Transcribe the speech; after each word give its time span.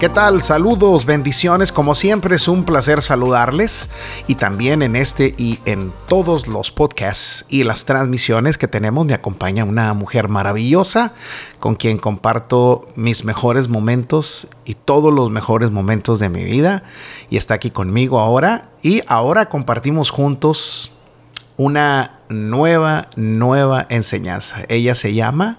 ¿Qué 0.00 0.08
tal? 0.08 0.40
Saludos, 0.40 1.04
bendiciones. 1.04 1.72
Como 1.72 1.94
siempre 1.94 2.36
es 2.36 2.48
un 2.48 2.64
placer 2.64 3.02
saludarles 3.02 3.90
y 4.26 4.36
también 4.36 4.80
en 4.80 4.96
este 4.96 5.34
y 5.36 5.58
en 5.66 5.92
todos 6.08 6.48
los 6.48 6.70
podcasts 6.70 7.44
y 7.50 7.64
las 7.64 7.84
transmisiones 7.84 8.56
que 8.56 8.66
tenemos 8.66 9.04
me 9.04 9.12
acompaña 9.12 9.62
una 9.62 9.92
mujer 9.92 10.30
maravillosa 10.30 11.12
con 11.58 11.74
quien 11.74 11.98
comparto 11.98 12.88
mis 12.96 13.26
mejores 13.26 13.68
momentos 13.68 14.48
y 14.64 14.72
todos 14.72 15.12
los 15.12 15.30
mejores 15.30 15.70
momentos 15.70 16.18
de 16.18 16.30
mi 16.30 16.44
vida 16.44 16.82
y 17.28 17.36
está 17.36 17.52
aquí 17.52 17.70
conmigo 17.70 18.20
ahora 18.20 18.70
y 18.82 19.02
ahora 19.06 19.50
compartimos 19.50 20.08
juntos 20.08 20.92
una 21.58 22.20
nueva, 22.30 23.08
nueva 23.16 23.84
enseñanza. 23.90 24.62
Ella 24.70 24.94
se 24.94 25.12
llama 25.12 25.58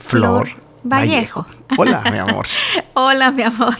Flor. 0.00 0.65
Vallejo. 0.88 1.46
Hola, 1.76 2.02
mi 2.10 2.18
amor. 2.18 2.46
Hola, 2.94 3.30
mi 3.30 3.42
amor. 3.42 3.76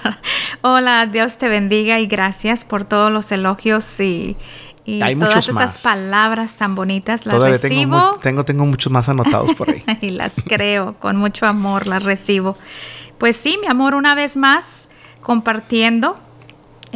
Hola, 0.63 1.07
Dios 1.07 1.39
te 1.39 1.49
bendiga 1.49 2.01
y 2.01 2.07
gracias 2.07 2.65
por 2.65 2.85
todos 2.85 3.11
los 3.13 3.31
elogios 3.33 4.01
y, 4.01 4.37
todas 4.85 5.49
esas 5.49 5.83
palabras 5.83 6.57
tan 6.57 6.75
bonitas. 6.75 7.27
Las 7.27 7.39
recibo. 7.39 8.19
Tengo, 8.21 8.45
tengo, 8.45 8.67
muchos 8.67 8.93
más 8.93 9.09
anotados 9.09 9.55
por 9.55 9.71
ahí. 9.71 9.85
y 10.01 10.11
las 10.11 10.43
creo, 10.45 10.95
con 10.99 11.17
mucho 11.17 11.47
amor 11.47 11.87
las 11.87 12.03
recibo. 12.03 12.57
Pues 13.19 13.37
sí, 13.37 13.59
mi 13.61 13.67
amor, 13.67 13.95
una 13.95 14.15
vez 14.15 14.37
más 14.37 14.89
compartiendo 15.23 16.17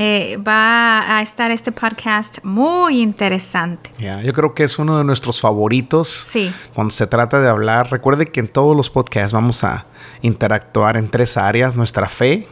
eh, 0.02 0.38
va 0.38 1.18
a 1.18 1.20
estar 1.20 1.50
este 1.50 1.72
podcast 1.72 2.42
muy 2.42 3.02
interesante. 3.02 3.90
yo 3.98 4.32
creo 4.32 4.54
que 4.54 4.64
es 4.64 4.78
uno 4.78 4.96
de 4.96 5.04
nuestros 5.04 5.42
favoritos. 5.42 6.08
Sí. 6.08 6.50
Cuando 6.72 6.90
se 6.90 7.06
trata 7.06 7.38
de 7.38 7.50
hablar, 7.50 7.90
recuerde 7.90 8.24
que 8.24 8.40
en 8.40 8.48
todos 8.48 8.74
los 8.74 8.88
podcasts 8.88 9.34
vamos 9.34 9.62
a 9.62 9.84
interactuar 10.22 10.96
en 10.96 11.10
tres 11.10 11.36
áreas, 11.36 11.76
nuestra 11.76 12.08
fe, 12.08 12.48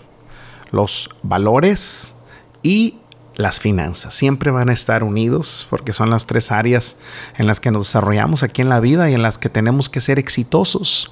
los 0.72 1.08
valores 1.22 2.16
y 2.62 2.98
las 3.36 3.60
finanzas. 3.60 4.12
Siempre 4.12 4.50
van 4.50 4.68
a 4.68 4.74
estar 4.74 5.02
unidos 5.02 5.66
porque 5.70 5.94
son 5.94 6.10
las 6.10 6.26
tres 6.26 6.52
áreas 6.52 6.98
en 7.38 7.46
las 7.46 7.60
que 7.60 7.70
nos 7.70 7.86
desarrollamos 7.86 8.42
aquí 8.42 8.60
en 8.60 8.68
la 8.68 8.80
vida 8.80 9.08
y 9.08 9.14
en 9.14 9.22
las 9.22 9.38
que 9.38 9.48
tenemos 9.48 9.88
que 9.88 10.02
ser 10.02 10.18
exitosos. 10.18 11.10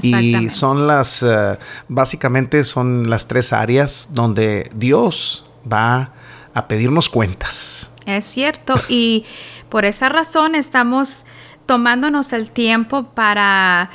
Y 0.00 0.48
son 0.50 0.86
las, 0.86 1.24
eh, 1.24 1.58
básicamente 1.88 2.62
son 2.62 3.10
las 3.10 3.26
tres 3.26 3.52
áreas 3.52 4.10
donde 4.12 4.70
Dios 4.76 5.46
va 5.70 6.12
a 6.54 6.68
pedirnos 6.68 7.08
cuentas. 7.08 7.90
Es 8.06 8.24
cierto, 8.24 8.74
y 8.88 9.24
por 9.68 9.84
esa 9.84 10.08
razón 10.08 10.54
estamos 10.54 11.24
tomándonos 11.66 12.32
el 12.32 12.50
tiempo 12.50 13.04
para 13.14 13.90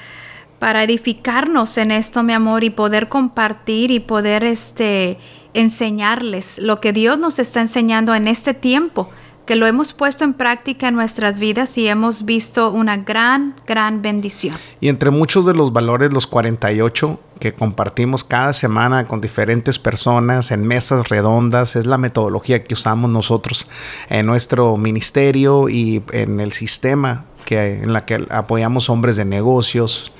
para 0.59 0.83
edificarnos 0.83 1.77
en 1.77 1.91
esto, 1.91 2.23
mi 2.23 2.33
amor, 2.33 2.63
y 2.63 2.71
poder 2.71 3.09
compartir 3.09 3.91
y 3.91 3.99
poder 3.99 4.43
este 4.43 5.19
enseñarles 5.53 6.57
lo 6.59 6.81
que 6.81 6.93
Dios 6.93 7.17
nos 7.17 7.39
está 7.39 7.61
enseñando 7.61 8.13
en 8.15 8.27
este 8.27 8.53
tiempo 8.53 9.09
que 9.48 9.56
lo 9.56 9.66
hemos 9.66 9.94
puesto 9.94 10.26
en 10.26 10.34
práctica 10.34 10.90
en 10.90 10.95
nuestras 10.95 11.40
vidas 11.40 11.76
y 11.78 11.88
hemos 11.88 12.26
visto 12.26 12.70
una 12.70 12.98
gran, 12.98 13.56
gran 13.66 14.03
bendición. 14.03 14.56
Y 14.80 14.90
entre 14.90 15.09
muchos 15.09 15.45
de 15.48 15.56
los 15.56 15.73
valores, 15.73 16.14
los 16.14 16.28
48 16.28 17.20
que 17.40 17.53
compartimos 17.53 18.23
cada 18.23 18.52
semana 18.53 19.08
con 19.08 19.22
diferentes 19.22 19.80
personas 19.80 20.52
en 20.52 20.68
mesas 20.68 21.09
redondas, 21.09 21.75
es 21.75 21.86
la 21.86 21.98
metodología 21.98 22.64
que 22.64 22.73
usamos 22.73 23.09
nosotros 23.09 23.68
en 24.09 24.25
nuestro 24.25 24.75
ministerio 24.78 25.70
y 25.70 26.03
en 26.12 26.40
el 26.40 26.52
sistema 26.52 27.25
que, 27.45 27.81
en 27.84 27.94
la 27.94 28.06
que 28.06 28.25
apoyamos 28.30 28.90
hombres 28.90 29.16
de 29.16 29.25
negocios 29.25 30.12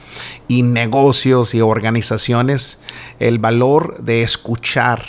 y 0.48 0.64
negocios 0.64 1.54
y 1.54 1.62
organizaciones, 1.62 2.80
el 3.20 3.40
valor 3.40 3.98
de 4.02 4.24
escuchar 4.24 5.06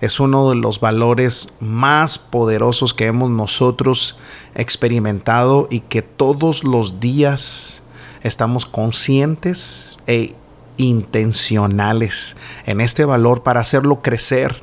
es 0.00 0.20
uno 0.20 0.50
de 0.50 0.56
los 0.56 0.80
valores 0.80 1.54
más 1.60 2.18
poderosos 2.18 2.94
que 2.94 3.06
hemos 3.06 3.30
nosotros 3.30 4.18
experimentado 4.54 5.68
y 5.70 5.80
que 5.80 6.02
todos 6.02 6.64
los 6.64 7.00
días 7.00 7.82
estamos 8.22 8.66
conscientes 8.66 9.96
e 10.06 10.34
intencionales 10.76 12.36
en 12.66 12.80
este 12.80 13.04
valor 13.04 13.42
para 13.42 13.60
hacerlo 13.60 14.02
crecer 14.02 14.62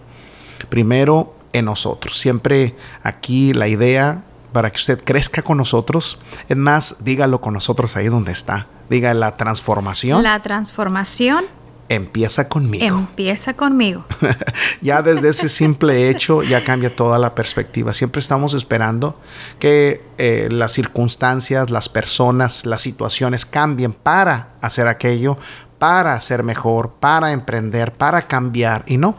primero 0.69 1.35
en 1.53 1.65
nosotros. 1.65 2.17
Siempre 2.17 2.75
aquí 3.01 3.53
la 3.53 3.67
idea 3.67 4.23
para 4.51 4.69
que 4.69 4.77
usted 4.77 5.03
crezca 5.03 5.41
con 5.41 5.57
nosotros, 5.57 6.19
es 6.47 6.57
más, 6.57 6.97
dígalo 6.99 7.41
con 7.41 7.55
nosotros 7.55 7.97
ahí 7.97 8.07
donde 8.07 8.31
está. 8.31 8.67
Diga 8.89 9.13
la 9.15 9.35
transformación. 9.35 10.21
La 10.21 10.39
transformación 10.41 11.45
Empieza 11.89 12.47
conmigo. 12.47 12.85
Empieza 12.85 13.53
conmigo. 13.53 14.05
ya 14.81 15.01
desde 15.01 15.29
ese 15.29 15.49
simple 15.49 16.09
hecho 16.09 16.41
ya 16.41 16.63
cambia 16.63 16.95
toda 16.95 17.19
la 17.19 17.35
perspectiva. 17.35 17.93
Siempre 17.93 18.19
estamos 18.19 18.53
esperando 18.53 19.19
que 19.59 20.01
eh, 20.17 20.47
las 20.49 20.71
circunstancias, 20.71 21.69
las 21.69 21.89
personas, 21.89 22.65
las 22.65 22.81
situaciones 22.81 23.45
cambien 23.45 23.93
para 23.93 24.53
hacer 24.61 24.87
aquello, 24.87 25.37
para 25.77 26.19
ser 26.21 26.43
mejor, 26.43 26.93
para 26.99 27.31
emprender, 27.31 27.91
para 27.91 28.23
cambiar. 28.23 28.85
Y 28.87 28.97
no. 28.97 29.15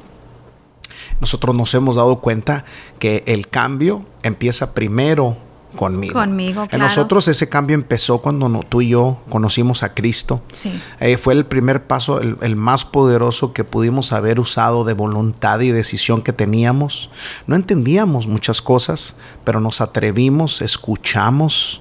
Nosotros 1.20 1.54
nos 1.54 1.74
hemos 1.74 1.96
dado 1.96 2.20
cuenta 2.20 2.64
que 2.98 3.22
el 3.26 3.48
cambio 3.48 4.04
empieza 4.22 4.74
primero 4.74 5.36
conmigo. 5.74 6.14
Conmigo, 6.14 6.66
En 6.70 6.80
nosotros 6.80 7.28
ese 7.28 7.48
cambio 7.48 7.74
empezó 7.74 8.18
cuando 8.18 8.48
tú 8.68 8.80
y 8.80 8.88
yo 8.88 9.18
conocimos 9.30 9.82
a 9.82 9.94
Cristo. 9.94 10.42
Sí. 10.52 10.72
Eh, 11.00 11.16
fue 11.16 11.34
el 11.34 11.46
primer 11.46 11.86
paso, 11.86 12.20
el, 12.20 12.56
más 12.56 12.84
poderoso 12.84 13.52
que 13.52 13.64
pudimos 13.64 14.12
haber 14.12 14.40
usado 14.40 14.84
de 14.84 14.94
voluntad 14.94 15.60
y 15.60 15.70
decisión 15.70 16.22
que 16.22 16.32
teníamos. 16.32 17.10
No 17.46 17.56
entendíamos 17.56 18.26
muchas 18.26 18.62
cosas, 18.62 19.16
pero 19.44 19.60
nos 19.60 19.80
atrevimos, 19.80 20.62
escuchamos 20.62 21.80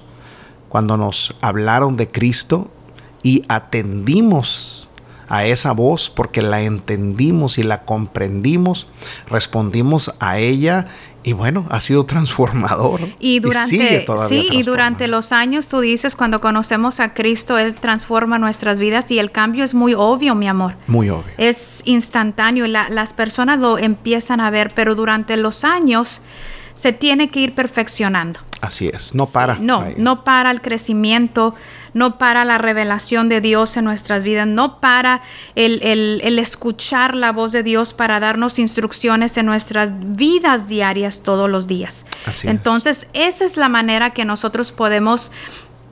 cuando 0.68 0.96
nos 0.96 1.34
hablaron 1.40 1.96
de 1.96 2.08
Cristo 2.08 2.70
y 3.22 3.44
atendimos 3.48 4.88
a 5.34 5.44
esa 5.46 5.72
voz 5.72 6.10
porque 6.10 6.42
la 6.42 6.62
entendimos 6.62 7.58
y 7.58 7.64
la 7.64 7.84
comprendimos, 7.84 8.88
respondimos 9.28 10.14
a 10.20 10.38
ella 10.38 10.86
y 11.24 11.32
bueno, 11.32 11.66
ha 11.70 11.80
sido 11.80 12.04
transformador. 12.04 13.00
Y 13.18 13.40
durante, 13.40 14.06
sí, 14.28 14.48
y 14.50 14.62
durante 14.62 15.08
los 15.08 15.32
años 15.32 15.68
tú 15.68 15.80
dices, 15.80 16.14
cuando 16.14 16.40
conocemos 16.40 17.00
a 17.00 17.14
Cristo, 17.14 17.58
Él 17.58 17.74
transforma 17.74 18.38
nuestras 18.38 18.78
vidas 18.78 19.10
y 19.10 19.18
el 19.18 19.32
cambio 19.32 19.64
es 19.64 19.74
muy 19.74 19.94
obvio, 19.94 20.34
mi 20.34 20.46
amor. 20.46 20.76
Muy 20.86 21.08
obvio. 21.08 21.32
Es 21.38 21.80
instantáneo, 21.84 22.66
las 22.66 23.12
personas 23.14 23.58
lo 23.58 23.78
empiezan 23.78 24.40
a 24.40 24.50
ver, 24.50 24.72
pero 24.74 24.94
durante 24.94 25.36
los 25.36 25.64
años 25.64 26.20
se 26.74 26.92
tiene 26.92 27.28
que 27.28 27.40
ir 27.40 27.54
perfeccionando. 27.54 28.40
Así 28.60 28.88
es, 28.88 29.14
no 29.14 29.26
para. 29.26 29.56
no, 29.56 29.86
no 29.98 30.24
para 30.24 30.50
el 30.50 30.62
crecimiento, 30.62 31.54
no 31.92 32.16
para 32.16 32.44
la 32.44 32.56
revelación 32.56 33.28
de 33.28 33.40
Dios 33.42 33.76
en 33.76 33.84
nuestras 33.84 34.24
vidas, 34.24 34.46
no 34.46 34.80
para 34.80 35.20
el, 35.54 35.82
el, 35.82 36.38
escuchar 36.38 37.14
la 37.14 37.30
voz 37.30 37.52
de 37.52 37.62
Dios 37.62 37.92
para 37.92 38.20
darnos 38.20 38.58
instrucciones 38.58 39.36
en 39.36 39.46
nuestras 39.46 39.92
vidas 40.16 40.66
diarias 40.66 41.22
todos 41.22 41.50
los 41.50 41.66
días. 41.66 42.06
Así 42.26 42.48
Entonces, 42.48 43.06
esa 43.12 43.44
es 43.44 43.58
la 43.58 43.68
manera 43.68 44.14
que 44.14 44.24
nosotros 44.24 44.72
podemos 44.72 45.30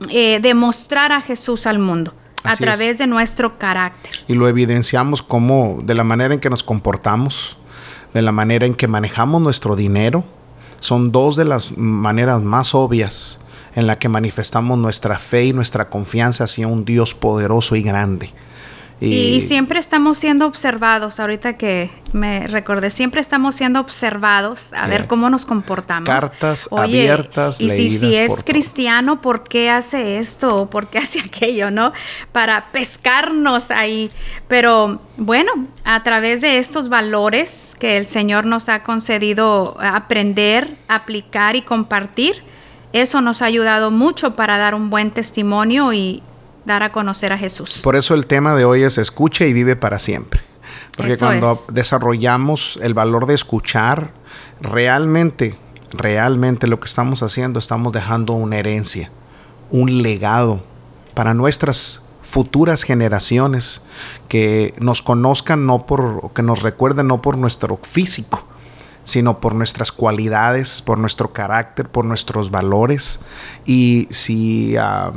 eh, 0.09 0.39
demostrar 0.41 1.11
a 1.11 1.21
Jesús 1.21 1.67
al 1.67 1.79
mundo. 1.79 2.13
a 2.45 2.57
través 2.57 2.97
de 2.97 3.07
nuestro 3.07 3.57
carácter. 3.57 4.11
Y 4.27 4.33
lo 4.33 4.49
evidenciamos 4.49 5.21
como 5.21 5.79
de 5.81 5.95
la 5.95 6.03
manera 6.03 6.33
en 6.33 6.41
que 6.41 6.49
nos 6.49 6.61
comportamos, 6.61 7.55
de 8.13 8.21
la 8.21 8.33
manera 8.33 8.65
en 8.65 8.75
que 8.75 8.89
manejamos 8.89 9.41
nuestro 9.41 9.77
dinero, 9.77 10.25
son 10.83 11.13
dos 11.13 11.37
de 11.37 11.45
las 11.45 11.77
maneras 11.77 12.41
más 12.41 12.75
obvias 12.75 13.39
en 13.73 13.87
la 13.87 13.97
que 13.97 14.09
manifestamos 14.09 14.77
nuestra 14.77 15.17
fe 15.17 15.45
y 15.45 15.53
nuestra 15.53 15.89
confianza 15.89 16.43
hacia 16.43 16.67
un 16.67 16.83
Dios 16.83 17.15
poderoso 17.15 17.77
y 17.77 17.83
grande. 17.83 18.31
Y, 19.01 19.41
siempre 19.41 19.79
estamos 19.79 20.17
siendo 20.17 20.45
observados, 20.47 21.19
ahorita 21.19 21.53
que 21.53 21.89
me 22.13 22.47
recordé, 22.47 22.89
siempre 22.89 23.19
estamos 23.19 23.55
siendo 23.55 23.79
observados 23.79 24.71
a 24.73 24.87
ver 24.87 25.07
cómo 25.07 25.29
nos 25.29 25.45
comportamos. 25.45 26.07
Cartas 26.07 26.69
abiertas. 26.71 27.59
Y 27.59 27.69
si, 27.69 27.97
si 27.97 28.15
es 28.15 28.43
cristiano, 28.43 29.21
¿por 29.21 29.43
qué 29.43 29.69
hace 29.69 30.19
esto 30.19 30.55
o 30.55 30.69
por 30.69 30.87
qué 30.87 30.99
hace 30.99 31.19
aquello, 31.25 31.69
no? 31.69 31.91
Para 32.31 32.71
pescarnos 32.71 33.71
ahí. 33.71 34.09
Pero 34.47 34.99
bueno, 35.17 35.51
a 35.83 36.01
través 36.03 36.41
de 36.41 36.57
estos 36.59 36.87
valores 36.87 37.75
que 37.79 37.97
el 37.97 38.07
Señor 38.07 38.45
nos 38.45 38.69
ha 38.69 38.83
concedido 38.83 39.75
aprender, 39.81 40.77
aplicar 40.87 41.55
y 41.55 41.61
compartir, 41.63 42.43
eso 42.93 43.21
nos 43.21 43.41
ha 43.41 43.45
ayudado 43.45 43.91
mucho 43.91 44.35
para 44.35 44.57
dar 44.57 44.75
un 44.75 44.89
buen 44.89 45.11
testimonio 45.11 45.91
y, 45.93 46.21
dar 46.65 46.83
a 46.83 46.91
conocer 46.91 47.33
a 47.33 47.37
Jesús. 47.37 47.81
Por 47.83 47.95
eso 47.95 48.13
el 48.13 48.25
tema 48.25 48.55
de 48.55 48.65
hoy 48.65 48.83
es 48.83 48.97
escucha 48.97 49.45
y 49.45 49.53
vive 49.53 49.75
para 49.75 49.99
siempre. 49.99 50.41
Porque 50.95 51.17
cuando 51.17 51.59
desarrollamos 51.71 52.79
el 52.81 52.93
valor 52.93 53.25
de 53.25 53.33
escuchar, 53.33 54.11
realmente, 54.61 55.57
realmente 55.91 56.67
lo 56.67 56.79
que 56.79 56.87
estamos 56.87 57.23
haciendo, 57.23 57.59
estamos 57.59 57.93
dejando 57.93 58.33
una 58.33 58.57
herencia, 58.57 59.09
un 59.71 60.03
legado 60.03 60.63
para 61.13 61.33
nuestras 61.33 62.01
futuras 62.21 62.83
generaciones 62.83 63.81
que 64.27 64.73
nos 64.79 65.01
conozcan 65.01 65.65
no 65.65 65.85
por, 65.85 66.31
que 66.33 66.41
nos 66.41 66.61
recuerden 66.61 67.07
no 67.07 67.21
por 67.21 67.37
nuestro 67.37 67.79
físico, 67.83 68.45
sino 69.03 69.39
por 69.39 69.53
nuestras 69.53 69.91
cualidades, 69.91 70.81
por 70.81 70.97
nuestro 70.97 71.33
carácter, 71.33 71.89
por 71.89 72.05
nuestros 72.05 72.51
valores. 72.51 73.19
Y 73.65 74.07
si 74.11 74.75
ah, 74.77 75.11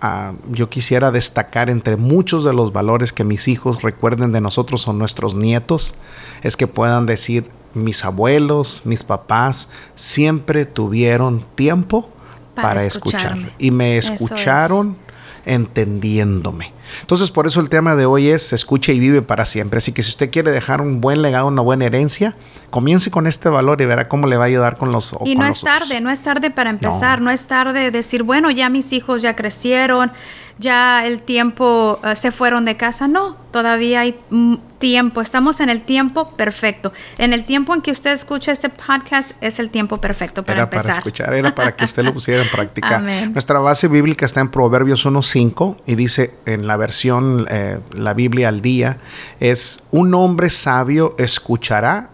ah, 0.00 0.32
yo 0.50 0.68
quisiera 0.68 1.10
destacar 1.10 1.70
entre 1.70 1.96
muchos 1.96 2.44
de 2.44 2.52
los 2.52 2.72
valores 2.72 3.12
que 3.12 3.24
mis 3.24 3.48
hijos 3.48 3.82
recuerden 3.82 4.32
de 4.32 4.40
nosotros 4.40 4.86
o 4.88 4.92
nuestros 4.92 5.34
nietos, 5.34 5.94
es 6.42 6.56
que 6.56 6.66
puedan 6.66 7.06
decir, 7.06 7.50
mis 7.74 8.04
abuelos, 8.04 8.82
mis 8.84 9.04
papás, 9.04 9.68
siempre 9.94 10.64
tuvieron 10.64 11.44
tiempo 11.54 12.10
para, 12.54 12.82
escuchar. 12.82 13.52
Y 13.58 13.70
me 13.70 13.98
escucharon 13.98 14.96
entendiéndome. 15.44 16.72
Entonces, 17.00 17.30
por 17.30 17.46
eso 17.46 17.60
el 17.60 17.68
tema 17.68 17.96
de 17.96 18.06
hoy 18.06 18.28
es 18.28 18.52
escucha 18.52 18.92
y 18.92 19.00
vive 19.00 19.22
para 19.22 19.46
siempre. 19.46 19.78
Así 19.78 19.92
que 19.92 20.02
si 20.02 20.10
usted 20.10 20.30
quiere 20.30 20.50
dejar 20.50 20.80
un 20.80 21.00
buen 21.00 21.22
legado, 21.22 21.46
una 21.46 21.62
buena 21.62 21.86
herencia, 21.86 22.36
comience 22.70 23.10
con 23.10 23.26
este 23.26 23.48
valor 23.48 23.80
y 23.80 23.86
verá 23.86 24.08
cómo 24.08 24.26
le 24.26 24.36
va 24.36 24.44
a 24.44 24.46
ayudar 24.46 24.76
con 24.76 24.92
los 24.92 25.16
Y 25.24 25.36
no 25.36 25.46
es 25.46 25.60
tarde, 25.62 26.00
no 26.00 26.10
es 26.10 26.20
tarde 26.20 26.50
para 26.50 26.70
empezar, 26.70 27.20
no. 27.20 27.30
es 27.30 27.46
tarde 27.46 27.90
decir, 27.90 28.22
bueno, 28.22 28.50
ya 28.50 28.68
mis 28.68 28.92
hijos 28.92 29.22
ya 29.22 29.34
crecieron, 29.36 30.12
ya 30.58 31.06
el 31.06 31.22
tiempo 31.22 32.00
eh, 32.04 32.16
se 32.16 32.32
fueron 32.32 32.64
de 32.64 32.76
casa. 32.76 33.06
No, 33.06 33.36
todavía 33.52 34.00
hay 34.00 34.18
mm, 34.30 34.56
tiempo. 34.78 35.20
Estamos 35.20 35.60
en 35.60 35.68
el 35.68 35.82
tiempo 35.82 36.30
perfecto. 36.30 36.92
En 37.16 37.32
el 37.32 37.44
tiempo 37.44 37.74
en 37.74 37.80
que 37.80 37.90
usted 37.90 38.12
escucha 38.12 38.52
este 38.52 38.68
podcast 38.68 39.30
es 39.40 39.58
el 39.58 39.70
tiempo 39.70 39.98
perfecto 39.98 40.42
para 40.42 40.62
era 40.62 40.70
para 40.70 40.90
escuchar, 40.90 41.32
era 41.34 41.54
para 41.54 41.74
que 41.76 41.84
usted 41.84 42.02
lo 42.02 42.12
pusiera 42.12 42.42
en 42.42 42.48
práctica. 42.48 43.00
Nuestra 43.32 43.60
base 43.60 43.88
bíblica 43.88 44.26
está 44.26 44.40
en 44.40 44.48
Proverbios 44.48 45.06
1.5 45.06 45.78
y 45.86 45.94
dice 45.94 46.34
en 46.46 46.66
la 46.66 46.76
versión, 46.78 47.46
eh, 47.50 47.80
la 47.92 48.14
Biblia 48.14 48.48
al 48.48 48.62
día, 48.62 48.98
es 49.40 49.82
un 49.90 50.14
hombre 50.14 50.48
sabio 50.48 51.14
escuchará 51.18 52.10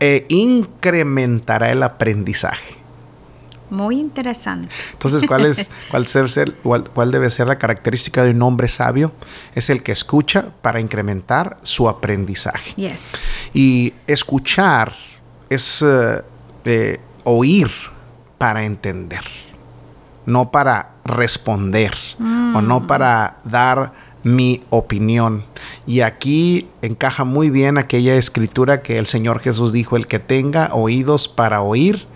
e 0.00 0.26
incrementará 0.28 1.70
el 1.70 1.82
aprendizaje. 1.82 2.78
Muy 3.70 4.00
interesante. 4.00 4.74
Entonces, 4.92 5.24
¿cuál, 5.26 5.46
es, 5.46 5.70
cuál, 5.90 6.04
debe 6.04 6.28
ser, 6.28 6.54
cuál, 6.54 7.10
debe 7.10 7.30
ser 7.30 7.46
la 7.46 7.58
característica 7.58 8.24
de 8.24 8.30
un 8.30 8.42
hombre 8.42 8.68
sabio? 8.68 9.12
Es 9.54 9.68
el 9.68 9.82
que 9.82 9.92
escucha 9.92 10.52
para 10.62 10.80
incrementar 10.80 11.58
su 11.62 11.88
aprendizaje. 11.88 12.74
Yes. 12.76 13.12
Y 13.52 13.92
escuchar 14.06 14.94
es 15.50 15.82
eh, 15.82 16.22
eh, 16.64 17.00
oír 17.24 17.70
para 18.38 18.64
entender, 18.64 19.24
no 20.24 20.50
para 20.50 20.94
responder 21.08 21.92
o 22.20 22.62
no 22.62 22.80
mm. 22.80 22.86
para 22.86 23.38
dar 23.44 23.92
mi 24.22 24.62
opinión. 24.70 25.44
Y 25.86 26.00
aquí 26.00 26.68
encaja 26.82 27.24
muy 27.24 27.50
bien 27.50 27.78
aquella 27.78 28.16
escritura 28.16 28.82
que 28.82 28.96
el 28.96 29.06
Señor 29.06 29.40
Jesús 29.40 29.72
dijo, 29.72 29.96
el 29.96 30.06
que 30.06 30.18
tenga 30.18 30.74
oídos 30.74 31.28
para 31.28 31.62
oír, 31.62 32.06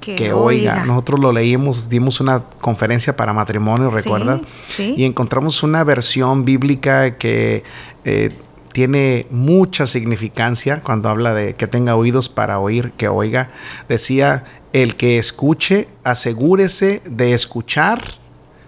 que, 0.00 0.32
oiga. 0.32 0.84
Nosotros 0.84 1.18
lo 1.18 1.32
leímos, 1.32 1.88
dimos 1.88 2.20
una 2.20 2.44
conferencia 2.60 3.16
para 3.16 3.32
matrimonio, 3.32 3.90
¿recuerdas? 3.90 4.40
Y 4.78 5.04
encontramos 5.04 5.64
una 5.64 5.82
versión 5.82 6.44
bíblica 6.44 7.16
que 7.16 7.64
eh, 8.04 8.30
tiene 8.72 9.26
mucha 9.30 9.86
significancia 9.86 10.80
cuando 10.80 11.08
habla 11.08 11.34
de 11.34 11.54
que 11.54 11.66
tenga 11.66 11.96
oídos 11.96 12.28
para 12.28 12.60
oír, 12.60 12.92
que 12.92 13.08
oiga. 13.08 13.50
Decía, 13.88 14.44
el 14.72 14.96
que 14.96 15.18
escuche, 15.18 15.88
asegúrese 16.04 17.02
de 17.04 17.32
escuchar 17.32 18.12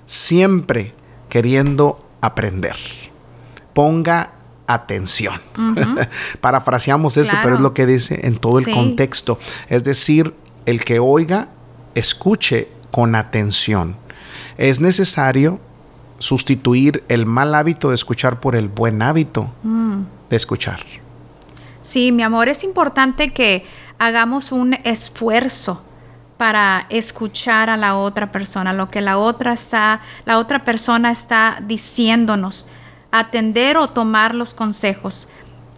siempre 0.09 0.95
queriendo 1.29 2.05
aprender. 2.21 2.75
Ponga 3.75 4.33
atención. 4.67 5.41
Parafraseamos 6.41 7.17
esto, 7.17 7.37
pero 7.43 7.55
es 7.55 7.61
lo 7.61 7.75
que 7.75 7.87
dice 7.87 8.27
en 8.27 8.37
todo 8.37 8.59
el 8.59 8.65
contexto. 8.73 9.39
Es 9.69 9.85
decir, 9.85 10.35
el 10.67 10.85
que 10.85 10.99
oiga, 10.99 11.49
escuche 11.95 12.69
con 12.91 13.15
atención. 13.15 13.97
Es 14.57 14.81
necesario 14.81 15.61
sustituir 16.19 17.05
el 17.09 17.27
mal 17.27 17.55
hábito 17.55 17.91
de 17.91 17.95
escuchar 17.95 18.41
por 18.41 18.57
el 18.57 18.69
buen 18.69 19.03
hábito 19.03 19.53
mm. 19.63 20.01
de 20.31 20.37
escuchar. 20.37 20.81
Sí, 21.83 22.13
mi 22.13 22.23
amor, 22.23 22.49
es 22.49 22.65
importante 22.65 23.31
que 23.31 23.65
hagamos 23.99 24.53
un 24.53 24.75
esfuerzo 24.85 25.83
para 26.39 26.87
escuchar 26.89 27.69
a 27.69 27.77
la 27.77 27.97
otra 27.97 28.33
persona, 28.33 28.73
lo 28.73 28.89
que 28.89 29.01
la 29.01 29.19
otra 29.19 29.53
está, 29.53 30.01
la 30.25 30.39
otra 30.39 30.65
persona 30.65 31.11
está 31.11 31.59
diciéndonos, 31.61 32.69
atender 33.11 33.77
o 33.77 33.89
tomar 33.89 34.35
los 34.35 34.55
consejos. 34.55 35.29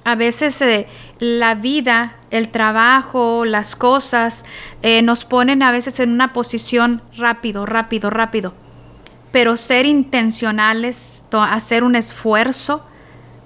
A 0.04 0.14
veces 0.14 0.60
eh, 0.62 0.86
la 1.18 1.54
vida, 1.54 2.14
el 2.30 2.50
trabajo, 2.50 3.44
las 3.44 3.74
cosas 3.74 4.44
eh, 4.82 5.02
nos 5.02 5.24
ponen 5.24 5.62
a 5.62 5.72
veces 5.72 5.98
en 5.98 6.12
una 6.12 6.32
posición 6.32 7.02
rápido, 7.16 7.64
rápido, 7.66 8.10
rápido. 8.10 8.52
Pero 9.32 9.56
ser 9.56 9.86
intencionales, 9.86 11.24
hacer 11.32 11.84
un 11.84 11.96
esfuerzo 11.96 12.84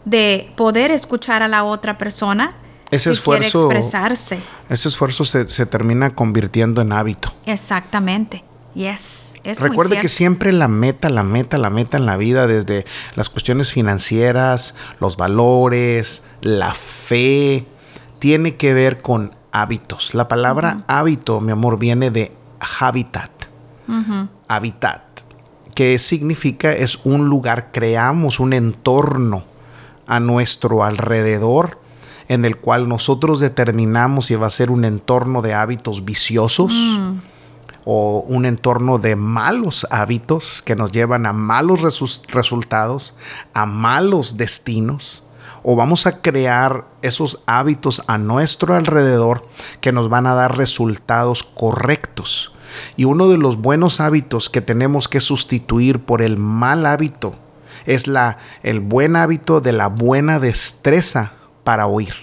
de 0.05 0.53
poder 0.57 0.91
escuchar 0.91 1.43
a 1.43 1.49
la 1.49 1.65
otra 1.65 1.97
persona 1.97 2.51
ese 2.95 3.11
esfuerzo, 3.11 3.71
expresarse. 3.71 4.41
Ese 4.69 4.89
esfuerzo 4.89 5.25
se, 5.25 5.49
se 5.49 5.67
termina 5.67 6.15
convirtiendo 6.15 6.81
en 6.81 6.93
hábito. 6.93 7.33
Exactamente. 7.47 8.45
Yes. 8.75 9.35
Recuerde 9.59 10.01
que 10.01 10.09
siempre 10.09 10.53
la 10.53 10.69
meta, 10.69 11.11
la 11.11 11.23
meta, 11.23 11.59
la 11.59 11.71
meta 11.71 11.99
en 11.99 12.07
la 12.07 12.17
vida, 12.17 12.47
desde 12.47 12.87
las 13.15 13.29
cuestiones 13.29 13.73
financieras, 13.73 14.75
los 15.01 15.17
valores, 15.17 16.23
la 16.41 16.73
fe, 16.73 17.67
tiene 18.19 18.57
que 18.57 18.73
ver 18.73 19.03
con 19.03 19.35
hábitos. 19.53 20.15
La 20.15 20.29
palabra 20.29 20.85
hábito, 20.89 21.41
mi 21.41 21.53
amor, 21.53 21.79
viene 21.79 22.11
de 22.11 22.33
habitat. 22.81 23.31
Habitat, 24.49 25.03
que 25.75 25.99
significa 25.99 26.73
es 26.73 27.01
un 27.05 27.29
lugar, 27.29 27.71
creamos 27.71 28.41
un 28.41 28.55
entorno 28.55 29.45
a 30.07 30.21
nuestro 30.21 30.85
alrededor 30.85 31.79
en 32.29 32.45
el 32.45 32.57
cual 32.57 32.89
nosotros 32.89 33.41
determinamos 33.41 34.27
si 34.27 34.35
va 34.35 34.47
a 34.47 34.51
ser 34.51 34.71
un 34.71 34.85
entorno 34.85 35.43
de 35.43 35.55
hábitos 35.55 36.05
viciosos. 36.05 36.73
Mm 36.73 37.35
o 37.85 38.25
un 38.27 38.47
entorno 38.47 38.99
de 38.99 39.17
malos 39.17 39.87
hábitos 39.91 40.63
que 40.65 40.75
nos 40.75 40.93
llevan 40.93 41.27
a 41.27 41.33
malos 41.33 41.83
resultados, 41.83 43.15
a 43.53 43.67
malos 43.67 44.37
destinos, 44.37 45.25
o 45.63 45.77
vamos 45.77 46.07
a 46.07 46.21
crear 46.21 46.87
esos 47.03 47.43
hábitos 47.47 48.03
a 48.07 48.19
nuestro 48.19 48.75
alrededor 48.75 49.49
que 49.81 49.93
nos 49.93 50.09
van 50.09 50.27
a 50.27 50.35
dar 50.35 50.57
resultados 50.57 51.43
correctos. 51.43 52.53
Y 52.97 53.05
uno 53.05 53.29
de 53.29 53.39
los 53.39 53.57
buenos 53.57 54.01
hábitos 54.01 54.51
que 54.51 54.61
tenemos 54.61 55.09
que 55.09 55.21
sustituir 55.21 56.01
por 56.01 56.23
el 56.23 56.39
mal 56.39 56.87
hábito 56.87 57.37
es 57.87 58.07
la, 58.07 58.39
el 58.63 58.81
buen 58.81 59.17
hábito 59.17 59.61
de 59.61 59.73
la 59.73 59.89
buena 59.89 60.39
destreza 60.39 61.33
para 61.65 61.87
oír. 61.87 62.15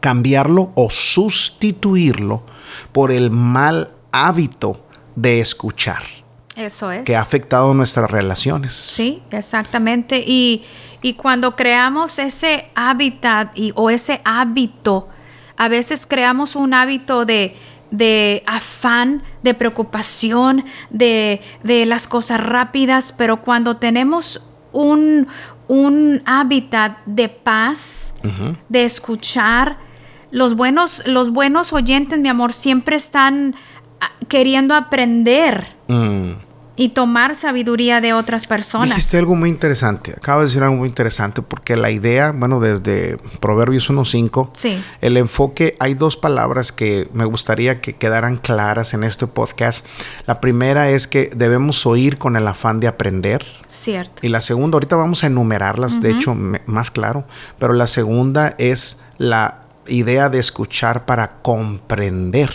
Cambiarlo 0.00 0.70
o 0.74 0.90
sustituirlo 0.90 2.42
por 2.92 3.10
el 3.10 3.30
mal 3.30 3.90
hábito 4.12 4.80
de 5.16 5.40
escuchar. 5.40 6.02
Eso 6.56 6.92
es. 6.92 7.04
Que 7.04 7.16
ha 7.16 7.20
afectado 7.20 7.74
nuestras 7.74 8.10
relaciones. 8.10 8.74
Sí, 8.74 9.22
exactamente. 9.30 10.22
Y, 10.26 10.64
cuando 11.18 11.54
creamos 11.54 12.18
ese 12.18 12.70
hábitat 12.74 13.56
y, 13.58 13.72
o 13.74 13.90
ese 13.90 14.22
hábito, 14.24 15.08
a 15.56 15.68
veces 15.68 16.06
creamos 16.06 16.56
un 16.56 16.72
hábito 16.72 17.26
de, 17.26 17.54
afán, 18.46 19.22
de 19.42 19.52
preocupación, 19.52 20.64
de, 20.88 21.40
las 21.86 22.08
cosas 22.08 22.40
rápidas, 22.40 23.12
pero 23.16 23.42
cuando 23.42 23.76
tenemos 23.76 24.40
un, 24.72 25.28
un 25.68 26.22
hábitat 26.24 27.04
de 27.06 27.28
paz, 27.28 28.14
de 28.68 28.84
escuchar, 28.84 29.78
los 30.30 30.54
buenos, 30.54 31.06
los 31.06 31.30
buenos 31.30 31.72
oyentes, 31.72 32.18
mi 32.18 32.28
amor, 32.28 32.52
siempre 32.52 32.96
están 32.96 33.54
queriendo 34.28 34.74
aprender. 34.74 35.76
Mm. 35.88 36.32
Y 36.76 36.90
tomar 36.90 37.36
sabiduría 37.36 38.00
de 38.00 38.12
otras 38.12 38.46
personas. 38.46 38.88
Dijiste 38.88 39.18
algo 39.18 39.34
muy 39.34 39.48
interesante. 39.48 40.12
Acabo 40.16 40.40
de 40.40 40.46
decir 40.46 40.62
algo 40.62 40.76
muy 40.76 40.88
interesante 40.88 41.42
porque 41.42 41.76
la 41.76 41.90
idea, 41.90 42.32
bueno, 42.32 42.60
desde 42.60 43.16
Proverbios 43.40 43.90
1.5, 43.90 44.50
sí. 44.54 44.82
el 45.00 45.16
enfoque, 45.16 45.76
hay 45.78 45.94
dos 45.94 46.16
palabras 46.16 46.72
que 46.72 47.08
me 47.12 47.24
gustaría 47.24 47.80
que 47.80 47.94
quedaran 47.94 48.36
claras 48.38 48.94
en 48.94 49.04
este 49.04 49.26
podcast. 49.26 49.86
La 50.26 50.40
primera 50.40 50.90
es 50.90 51.06
que 51.06 51.30
debemos 51.34 51.86
oír 51.86 52.18
con 52.18 52.36
el 52.36 52.46
afán 52.48 52.80
de 52.80 52.88
aprender. 52.88 53.44
Cierto. 53.68 54.26
Y 54.26 54.28
la 54.28 54.40
segunda, 54.40 54.76
ahorita 54.76 54.96
vamos 54.96 55.24
a 55.24 55.28
enumerarlas, 55.28 56.00
de 56.00 56.10
hecho, 56.10 56.34
más 56.66 56.90
claro, 56.90 57.24
pero 57.58 57.72
la 57.72 57.86
segunda 57.86 58.54
es 58.58 58.98
la 59.18 59.60
idea 59.86 60.28
de 60.28 60.40
escuchar 60.40 61.04
para 61.04 61.42
comprender. 61.42 62.52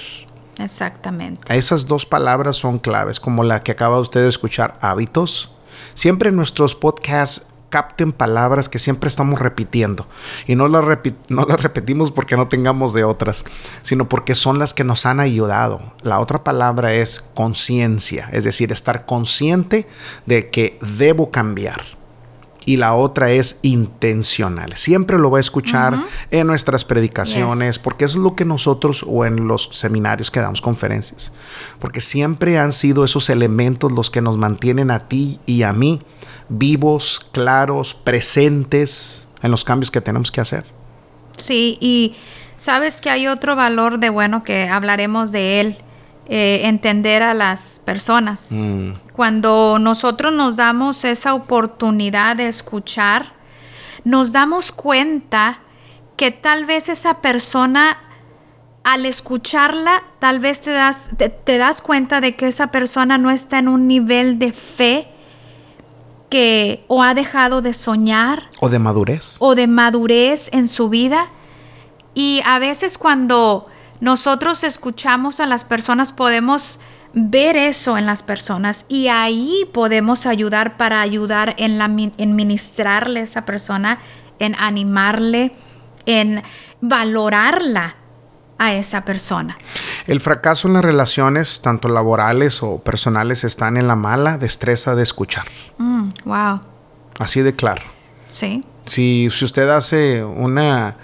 Exactamente. 0.59 1.55
Esas 1.55 1.87
dos 1.87 2.05
palabras 2.05 2.57
son 2.57 2.79
claves, 2.79 3.19
como 3.19 3.43
la 3.43 3.63
que 3.63 3.71
acaba 3.71 3.99
usted 3.99 4.21
de 4.21 4.29
escuchar, 4.29 4.77
hábitos, 4.81 5.51
siempre 5.93 6.29
en 6.29 6.35
nuestros 6.35 6.75
podcasts 6.75 7.47
capten 7.69 8.11
palabras 8.11 8.67
que 8.67 8.79
siempre 8.79 9.07
estamos 9.07 9.39
repitiendo. 9.39 10.07
Y 10.47 10.55
no 10.55 10.67
las, 10.67 10.83
no 11.29 11.45
las 11.45 11.61
repetimos 11.61 12.11
porque 12.11 12.35
no 12.35 12.47
tengamos 12.47 12.93
de 12.93 13.03
otras, 13.03 13.45
sino 13.81 14.09
porque 14.09 14.35
son 14.35 14.59
las 14.59 14.73
que 14.73 14.83
nos 14.83 15.05
han 15.05 15.19
ayudado. 15.19 15.93
La 16.01 16.19
otra 16.19 16.43
palabra 16.43 16.93
es 16.93 17.21
conciencia, 17.33 18.29
es 18.31 18.43
decir, 18.43 18.71
estar 18.71 19.05
consciente 19.05 19.87
de 20.25 20.49
que 20.49 20.79
debo 20.81 21.31
cambiar. 21.31 21.98
Y 22.69 22.77
la 22.77 22.93
otra 22.93 23.31
es 23.31 23.57
intencional. 23.63 24.77
Siempre 24.77 25.17
lo 25.17 25.31
va 25.31 25.39
a 25.39 25.41
escuchar 25.41 26.03
en 26.29 26.45
nuestras 26.45 26.85
predicaciones, 26.85 27.79
porque 27.79 28.05
eso 28.05 28.19
es 28.19 28.23
lo 28.23 28.35
que 28.35 28.45
nosotros 28.45 29.03
o 29.07 29.25
en 29.25 29.47
los 29.47 29.69
seminarios 29.71 30.29
que 30.29 30.39
damos 30.39 30.61
conferencias. 30.61 31.33
Porque 31.79 31.99
siempre 31.99 32.59
han 32.59 32.71
sido 32.71 33.03
esos 33.03 33.31
elementos 33.31 33.91
los 33.91 34.11
que 34.11 34.21
nos 34.21 34.37
mantienen 34.37 34.91
a 34.91 35.07
ti 35.07 35.39
y 35.47 35.63
a 35.63 35.73
mí 35.73 35.99
vivos, 36.47 37.27
claros, 37.31 37.95
presentes 37.95 39.27
en 39.41 39.49
los 39.49 39.63
cambios 39.63 39.89
que 39.89 39.99
tenemos 39.99 40.29
que 40.29 40.39
hacer. 40.39 40.63
Sí, 41.37 41.79
y 41.81 42.13
sabes 42.55 43.01
que 43.01 43.09
hay 43.09 43.25
otro 43.25 43.55
valor 43.55 43.97
de 43.97 44.11
bueno 44.11 44.43
que 44.43 44.69
hablaremos 44.69 45.31
de 45.31 45.59
él, 45.59 45.77
eh, 46.31 46.61
entender 46.65 47.23
a 47.23 47.33
las 47.33 47.81
personas. 47.83 48.49
Mm. 48.51 48.91
Cuando 49.13 49.79
nosotros 49.79 50.31
nos 50.31 50.55
damos 50.55 51.03
esa 51.03 51.33
oportunidad 51.33 52.35
de 52.35 52.47
escuchar, 52.47 53.33
nos 54.03 54.31
damos 54.31 54.71
cuenta 54.71 55.59
que 56.15 56.29
tal 56.29 56.65
vez 56.65 56.87
esa 56.87 57.21
persona 57.21 57.97
al 58.83 59.07
escucharla, 59.07 60.03
tal 60.19 60.39
vez 60.39 60.61
te 60.61 60.69
das, 60.69 61.09
te 61.17 61.57
das 61.57 61.81
cuenta 61.81 62.21
de 62.21 62.35
que 62.35 62.47
esa 62.47 62.67
persona 62.67 63.17
no 63.17 63.31
está 63.31 63.57
en 63.57 63.67
un 63.67 63.87
nivel 63.87 64.37
de 64.37 64.51
fe 64.51 65.07
que 66.29 66.85
o 66.87 67.01
ha 67.01 67.13
dejado 67.13 67.61
de 67.61 67.73
soñar. 67.73 68.49
O 68.59 68.69
de 68.69 68.79
madurez. 68.79 69.35
O 69.39 69.55
de 69.55 69.67
madurez 69.67 70.49
en 70.53 70.67
su 70.67 70.89
vida. 70.89 71.29
Y 72.13 72.41
a 72.45 72.59
veces 72.59 72.97
cuando 72.97 73.67
nosotros 73.99 74.63
escuchamos 74.63 75.39
a 75.39 75.45
las 75.45 75.65
personas 75.65 76.11
podemos 76.13 76.79
ver 77.13 77.57
eso 77.57 77.97
en 77.97 78.05
las 78.05 78.23
personas 78.23 78.85
y 78.87 79.07
ahí 79.07 79.67
podemos 79.73 80.25
ayudar 80.25 80.77
para 80.77 81.01
ayudar 81.01 81.55
en, 81.57 81.77
la, 81.77 81.85
en 81.85 82.35
ministrarle 82.35 83.21
a 83.21 83.23
esa 83.23 83.45
persona, 83.45 83.99
en 84.37 84.55
animarle, 84.55 85.51
en 86.05 86.43
valorarla 86.81 87.95
a 88.57 88.73
esa 88.73 89.05
persona. 89.05 89.57
El 90.05 90.19
fracaso 90.19 90.67
en 90.67 90.75
las 90.75 90.83
relaciones, 90.83 91.61
tanto 91.61 91.87
laborales 91.87 92.61
o 92.61 92.83
personales, 92.83 93.43
están 93.43 93.77
en 93.77 93.87
la 93.87 93.95
mala 93.95 94.37
destreza 94.37 94.95
de 94.95 95.03
escuchar. 95.03 95.45
Mm, 95.77 96.09
wow. 96.25 96.59
Así 97.17 97.41
de 97.41 97.55
claro. 97.55 97.81
Sí. 98.27 98.61
Si, 98.85 99.29
si 99.31 99.45
usted 99.45 99.69
hace 99.69 100.23
una, 100.23 100.95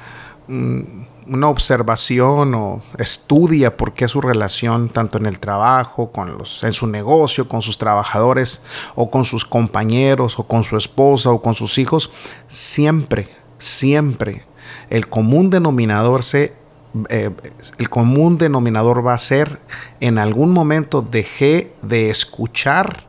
mm, 0.47 0.81
una 1.27 1.49
observación 1.49 2.53
o 2.55 2.81
estudia 2.97 3.77
por 3.77 3.93
qué 3.93 4.07
su 4.07 4.21
relación, 4.21 4.89
tanto 4.89 5.17
en 5.17 5.25
el 5.25 5.39
trabajo, 5.39 6.11
con 6.11 6.37
los, 6.37 6.63
en 6.63 6.73
su 6.73 6.87
negocio, 6.87 7.47
con 7.47 7.61
sus 7.61 7.77
trabajadores, 7.77 8.61
o 8.95 9.09
con 9.09 9.25
sus 9.25 9.45
compañeros, 9.45 10.37
o 10.39 10.43
con 10.43 10.63
su 10.63 10.77
esposa, 10.77 11.31
o 11.31 11.41
con 11.41 11.55
sus 11.55 11.77
hijos, 11.77 12.11
siempre, 12.47 13.29
siempre 13.57 14.45
el 14.89 15.07
común 15.07 15.49
denominador 15.49 16.23
se 16.23 16.53
eh, 17.09 17.29
el 17.77 17.89
común 17.89 18.37
denominador 18.37 19.05
va 19.05 19.13
a 19.13 19.17
ser 19.17 19.59
en 19.99 20.17
algún 20.17 20.51
momento 20.51 21.01
dejé 21.01 21.73
de 21.81 22.09
escuchar 22.09 23.03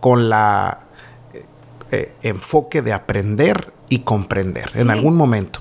con 0.00 0.28
la 0.28 0.84
eh, 1.32 1.44
eh, 1.90 2.12
enfoque 2.20 2.82
de 2.82 2.92
aprender 2.92 3.72
y 3.88 4.00
comprender 4.00 4.70
en 4.74 4.90
algún 4.90 5.16
momento. 5.16 5.60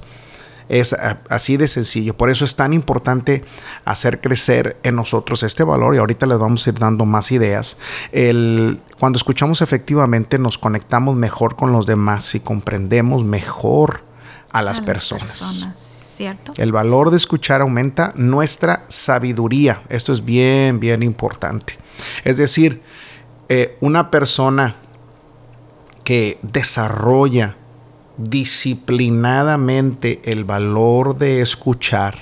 Es 0.74 0.96
así 1.30 1.56
de 1.56 1.68
sencillo. 1.68 2.18
Por 2.18 2.32
eso 2.32 2.46
es 2.46 2.56
tan 2.56 2.74
importante 2.74 3.46
hacer 3.86 4.22
crecer 4.22 4.76
en 4.82 4.96
nosotros 4.96 5.44
este 5.44 5.64
valor 5.64 5.94
y 5.94 6.00
ahorita 6.00 6.26
les 6.26 6.40
vamos 6.40 6.66
a 6.66 6.72
ir 6.72 6.80
dando 6.80 7.06
más 7.06 7.32
ideas. 7.32 7.78
El, 8.12 8.82
cuando 9.00 9.18
escuchamos 9.18 9.62
efectivamente 9.62 10.40
nos 10.40 10.58
conectamos 10.58 11.16
mejor 11.16 11.56
con 11.56 11.74
los 11.74 11.86
demás 11.86 12.34
y 12.34 12.40
comprendemos 12.40 13.24
mejor 13.24 14.02
a 14.52 14.64
las 14.64 14.82
personas. 14.82 15.70
El 16.58 16.72
valor 16.72 17.12
de 17.12 17.18
escuchar 17.18 17.62
aumenta 17.62 18.12
nuestra 18.16 18.84
sabiduría. 18.88 19.84
Esto 19.90 20.12
es 20.12 20.26
bien, 20.26 20.80
bien 20.80 21.04
importante. 21.04 21.78
Es 22.24 22.38
decir, 22.38 22.82
eh, 23.48 23.78
una 23.80 24.10
persona 24.10 24.76
que 26.04 26.40
desarrolla 26.42 27.58
disciplinadamente 28.18 30.22
el 30.26 30.44
valor 30.44 31.18
de 31.18 31.42
escuchar 31.42 32.16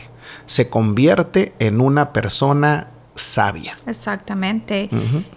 se 0.45 0.69
convierte 0.69 1.53
en 1.59 1.81
una 1.81 2.13
persona 2.13 2.87
sabia. 3.15 3.75
Exactamente. 3.85 4.89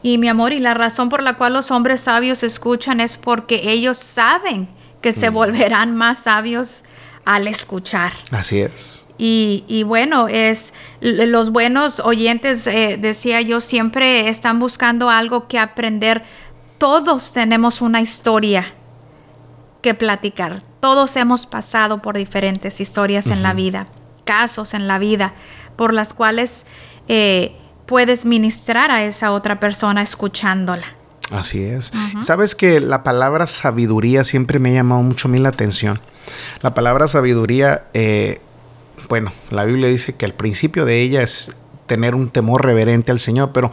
Y 0.03 0.19
mi 0.19 0.29
amor, 0.29 0.53
y 0.53 0.59
la 0.59 0.75
razón 0.75 1.09
por 1.09 1.23
la 1.23 1.35
cual 1.35 1.53
los 1.53 1.71
hombres 1.71 2.01
sabios 2.01 2.43
escuchan 2.43 3.01
es 3.01 3.17
porque 3.17 3.71
ellos 3.71 3.99
saben 3.99 4.69
que 5.01 5.13
se 5.13 5.29
volverán 5.29 5.95
más 5.95 6.21
sabios 6.21 6.85
al 7.25 7.47
escuchar. 7.47 8.13
Así 8.31 8.61
es. 8.61 9.07
Y, 9.17 9.85
bueno, 9.87 10.29
es 10.29 10.75
los 11.01 11.51
buenos 11.51 12.01
oyentes, 12.01 12.67
eh, 12.67 12.99
decía 13.01 13.41
yo, 13.41 13.61
siempre 13.61 14.29
están 14.29 14.59
buscando 14.59 15.11
algo 15.11 15.47
que 15.47 15.59
aprender. 15.59 16.23
Todos 16.79 17.33
tenemos 17.33 17.81
una 17.81 18.01
historia 18.01 18.75
que 19.85 19.93
platicar. 19.93 20.63
Todos 20.81 21.15
hemos 21.17 21.45
pasado 21.45 22.01
por 22.01 22.17
diferentes 22.17 22.81
historias 22.81 23.27
en 23.27 23.43
la 23.43 23.53
vida, 23.53 23.85
casos 24.25 24.73
en 24.73 24.89
la 24.89 24.99
vida, 24.99 25.35
por 25.77 25.93
las 25.93 26.15
cuales 26.15 26.65
eh, 27.07 27.55
puedes 27.85 28.25
ministrar 28.25 28.91
a 28.91 29.05
esa 29.05 29.31
otra 29.33 29.61
persona 29.61 30.01
escuchándola. 30.01 30.87
Así 31.31 31.63
es. 31.63 31.93
Sabes 32.23 32.55
que 32.55 32.81
la 32.81 33.03
palabra 33.03 33.47
sabiduría 33.47 34.25
siempre 34.25 34.59
me 34.59 34.71
ha 34.71 34.73
llamado 34.73 35.03
mucho 35.03 35.29
a 35.29 35.31
mí 35.31 35.39
la 35.39 35.51
atención. 35.51 36.01
La 36.63 36.73
palabra 36.73 37.07
sabiduría, 37.07 37.85
eh, 37.93 38.41
bueno, 39.11 39.35
la 39.51 39.65
Biblia 39.65 39.91
dice 39.91 40.15
que 40.15 40.25
al 40.25 40.33
principio 40.33 40.87
de 40.87 41.03
ella 41.03 41.21
es 41.21 41.55
tener 41.85 42.15
un 42.15 42.31
temor 42.31 42.65
reverente 42.65 43.13
al 43.13 43.21
Señor, 43.21 43.51
pero 43.53 43.71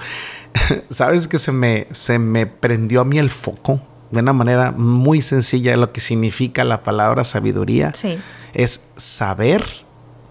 sabes 0.89 1.30
que 1.30 1.39
se 1.39 1.53
me, 1.53 1.88
se 1.91 2.20
me 2.20 2.48
prendió 2.48 3.00
a 3.00 3.06
mí 3.06 3.18
el 3.18 3.30
foco 3.30 3.82
de 4.12 4.20
una 4.20 4.34
manera 4.34 4.72
muy 4.72 5.22
sencilla 5.22 5.75
lo 5.77 5.91
que 5.91 6.01
significa 6.01 6.63
la 6.63 6.84
palabra 6.84 7.24
sabiduría. 7.24 7.94
Sí. 7.94 8.18
Es 8.53 8.88
saber 8.96 9.65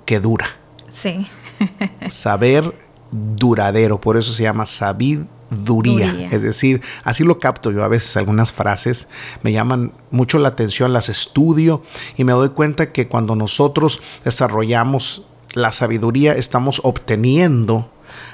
que 0.05 0.21
dura. 0.21 0.57
Sí. 0.91 1.27
saber 2.09 2.75
duradero, 3.11 4.01
por 4.01 4.17
eso 4.17 4.33
se 4.33 4.45
llama 4.45 4.67
sabiduría 4.67 5.41
Duría. 5.51 6.29
Es 6.31 6.43
decir, 6.43 6.81
así 7.03 7.25
lo 7.25 7.41
capto 7.41 7.73
yo 7.73 7.83
a 7.83 7.89
veces 7.89 8.17
algunas 8.17 8.53
frases 8.53 9.09
me 9.43 9.51
llaman 9.51 9.93
mucho 10.13 10.39
la 10.39 10.49
atención, 10.49 10.93
las 10.93 11.09
estudio 11.09 11.83
y 12.17 12.23
me 12.23 12.33
doy 12.33 12.51
cuenta 12.51 12.93
que 12.93 13.09
cuando 13.09 13.35
nosotros 13.35 14.01
desarrollamos 14.25 15.25
la 15.55 15.73
sabiduría 15.73 16.35
estamos 16.35 16.81
obteniendo 16.85 17.91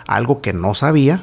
algo 0.07 0.43
que 0.43 0.53
no 0.53 0.75
sabía 0.75 1.23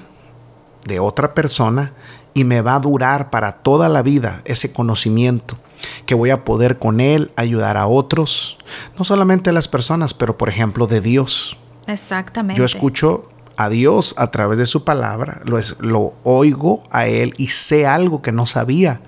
de 0.87 0.99
otra 0.99 1.35
persona 1.35 1.93
y 2.33 2.43
me 2.43 2.61
va 2.61 2.75
a 2.75 2.79
durar 2.79 3.29
para 3.29 3.53
toda 3.57 3.89
la 3.89 4.01
vida 4.01 4.41
ese 4.45 4.71
conocimiento 4.71 5.57
que 6.05 6.15
voy 6.15 6.29
a 6.29 6.45
poder 6.45 6.79
con 6.79 6.99
él 6.99 7.31
ayudar 7.35 7.77
a 7.77 7.87
otros, 7.87 8.57
no 8.97 9.05
solamente 9.05 9.49
a 9.49 9.53
las 9.53 9.67
personas, 9.67 10.13
pero 10.13 10.37
por 10.37 10.49
ejemplo 10.49 10.87
de 10.87 11.01
Dios. 11.01 11.57
Exactamente. 11.87 12.57
Yo 12.57 12.65
escucho 12.65 13.29
a 13.57 13.69
Dios 13.69 14.15
a 14.17 14.31
través 14.31 14.57
de 14.57 14.65
su 14.65 14.83
palabra, 14.83 15.41
lo, 15.45 15.59
es, 15.59 15.75
lo 15.79 16.13
oigo 16.23 16.83
a 16.89 17.07
Él 17.07 17.33
y 17.37 17.47
sé 17.47 17.85
algo 17.85 18.21
que 18.21 18.31
no 18.31 18.45
sabía 18.45 19.01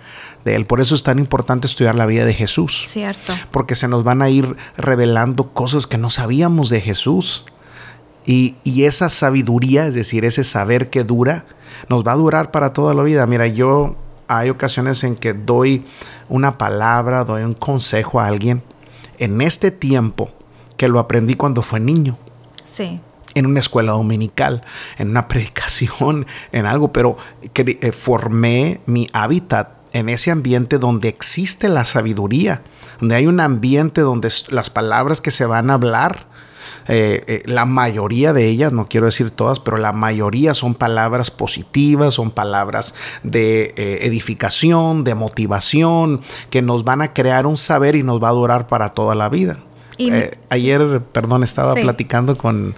de 0.43 0.55
Él. 0.55 0.65
Por 0.65 0.81
eso 0.81 0.95
es 0.95 1.03
tan 1.03 1.19
importante 1.19 1.67
estudiar 1.67 1.95
la 1.95 2.05
vida 2.05 2.25
de 2.25 2.33
Jesús. 2.33 2.85
Cierto. 2.87 3.33
Porque 3.51 3.75
se 3.75 3.87
nos 3.87 4.03
van 4.03 4.21
a 4.21 4.29
ir 4.29 4.55
revelando 4.77 5.53
cosas 5.53 5.87
que 5.87 5.97
no 5.97 6.09
sabíamos 6.09 6.69
de 6.69 6.81
Jesús. 6.81 7.45
Y, 8.25 8.55
y 8.63 8.83
esa 8.83 9.09
sabiduría, 9.09 9.87
es 9.87 9.93
decir, 9.93 10.25
ese 10.25 10.43
saber 10.43 10.89
que 10.89 11.03
dura, 11.03 11.45
nos 11.89 12.03
va 12.03 12.13
a 12.13 12.15
durar 12.15 12.51
para 12.51 12.73
toda 12.73 12.93
la 12.93 13.03
vida. 13.03 13.25
Mira, 13.27 13.47
yo 13.47 13.95
hay 14.27 14.49
ocasiones 14.49 15.03
en 15.03 15.15
que 15.15 15.33
doy 15.33 15.85
una 16.29 16.57
palabra, 16.57 17.23
doy 17.23 17.43
un 17.43 17.53
consejo 17.53 18.19
a 18.19 18.27
alguien 18.27 18.63
en 19.17 19.41
este 19.41 19.71
tiempo 19.71 20.29
que 20.77 20.87
lo 20.87 20.99
aprendí 20.99 21.35
cuando 21.35 21.61
fue 21.61 21.79
niño. 21.79 22.17
Sí 22.63 22.99
en 23.35 23.45
una 23.45 23.59
escuela 23.59 23.91
dominical, 23.91 24.63
en 24.97 25.09
una 25.09 25.27
predicación, 25.27 26.25
en 26.51 26.65
algo, 26.65 26.91
pero 26.91 27.17
que, 27.53 27.77
eh, 27.81 27.91
formé 27.91 28.81
mi 28.87 29.07
hábitat 29.13 29.75
en 29.93 30.09
ese 30.09 30.31
ambiente 30.31 30.79
donde 30.79 31.09
existe 31.09 31.69
la 31.69 31.85
sabiduría, 31.85 32.61
donde 32.99 33.15
hay 33.15 33.27
un 33.27 33.39
ambiente 33.39 34.01
donde 34.01 34.29
las 34.49 34.69
palabras 34.69 35.21
que 35.21 35.31
se 35.31 35.45
van 35.45 35.69
a 35.69 35.75
hablar 35.75 36.27
eh, 36.87 37.23
eh, 37.27 37.41
la 37.45 37.65
mayoría 37.65 38.33
de 38.33 38.47
ellas, 38.47 38.71
no 38.71 38.87
quiero 38.87 39.07
decir 39.07 39.31
todas, 39.31 39.59
pero 39.59 39.77
la 39.77 39.93
mayoría 39.93 40.53
son 40.53 40.75
palabras 40.75 41.31
positivas, 41.31 42.13
son 42.13 42.31
palabras 42.31 42.93
de 43.23 43.73
eh, 43.77 43.99
edificación, 44.01 45.03
de 45.03 45.15
motivación, 45.15 46.21
que 46.49 46.61
nos 46.61 46.83
van 46.83 47.01
a 47.01 47.13
crear 47.13 47.47
un 47.47 47.57
saber 47.57 47.95
y 47.95 48.03
nos 48.03 48.21
va 48.21 48.29
a 48.29 48.33
durar 48.33 48.67
para 48.67 48.89
toda 48.89 49.15
la 49.15 49.29
vida. 49.29 49.59
Ayer, 50.49 51.01
perdón, 51.13 51.43
estaba 51.43 51.73
platicando 51.73 52.37
con 52.37 52.75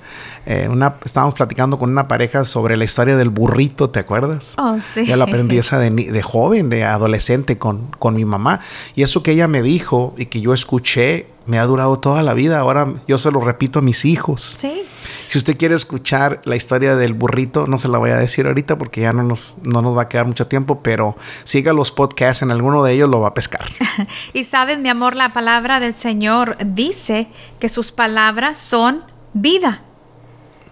eh, 0.49 0.69
una, 0.69 0.95
estábamos 1.03 1.33
platicando 1.33 1.77
con 1.77 1.89
una 1.89 2.07
pareja 2.07 2.45
sobre 2.45 2.77
la 2.77 2.85
historia 2.85 3.17
del 3.17 3.29
burrito, 3.29 3.89
¿te 3.89 3.99
acuerdas? 3.99 4.55
Oh, 4.57 4.77
sí. 4.79 5.05
Ya 5.05 5.17
la 5.17 5.25
aprendí 5.25 5.57
esa 5.57 5.77
de, 5.77 5.89
de, 5.89 6.21
joven, 6.21 6.69
de 6.69 6.85
adolescente 6.85 7.57
con, 7.57 7.87
con 7.99 8.15
mi 8.15 8.23
mamá. 8.23 8.61
Y 8.95 9.03
eso 9.03 9.23
que 9.23 9.31
ella 9.31 9.49
me 9.49 9.61
dijo 9.61 10.15
y 10.17 10.27
que 10.27 10.39
yo 10.39 10.53
escuché, 10.53 11.27
me 11.47 11.59
ha 11.59 11.65
durado 11.65 11.99
toda 11.99 12.23
la 12.23 12.33
vida. 12.33 12.59
Ahora 12.59 12.87
yo 13.09 13.17
se 13.17 13.29
lo 13.29 13.41
repito 13.41 13.79
a 13.79 13.81
mis 13.81 14.05
hijos. 14.05 14.53
Sí. 14.55 14.83
Si 15.27 15.37
usted 15.37 15.57
quiere 15.57 15.75
escuchar 15.75 16.41
la 16.45 16.55
historia 16.55 16.95
del 16.95 17.13
burrito, 17.13 17.67
no 17.67 17.77
se 17.77 17.89
la 17.89 17.97
voy 17.97 18.11
a 18.11 18.17
decir 18.17 18.47
ahorita 18.47 18.77
porque 18.77 19.01
ya 19.01 19.11
no 19.11 19.23
nos, 19.23 19.57
no 19.63 19.81
nos 19.81 19.97
va 19.97 20.03
a 20.03 20.07
quedar 20.07 20.27
mucho 20.27 20.47
tiempo, 20.47 20.81
pero 20.81 21.17
siga 21.43 21.73
los 21.73 21.91
podcasts, 21.91 22.41
en 22.41 22.51
alguno 22.51 22.85
de 22.85 22.93
ellos 22.93 23.09
lo 23.09 23.19
va 23.19 23.29
a 23.29 23.33
pescar. 23.33 23.65
y 24.33 24.45
sabes, 24.45 24.79
mi 24.79 24.87
amor, 24.87 25.17
la 25.17 25.33
palabra 25.33 25.81
del 25.81 25.93
Señor 25.93 26.55
dice 26.65 27.27
que 27.59 27.67
sus 27.67 27.91
palabras 27.91 28.57
son 28.57 29.03
vida, 29.33 29.81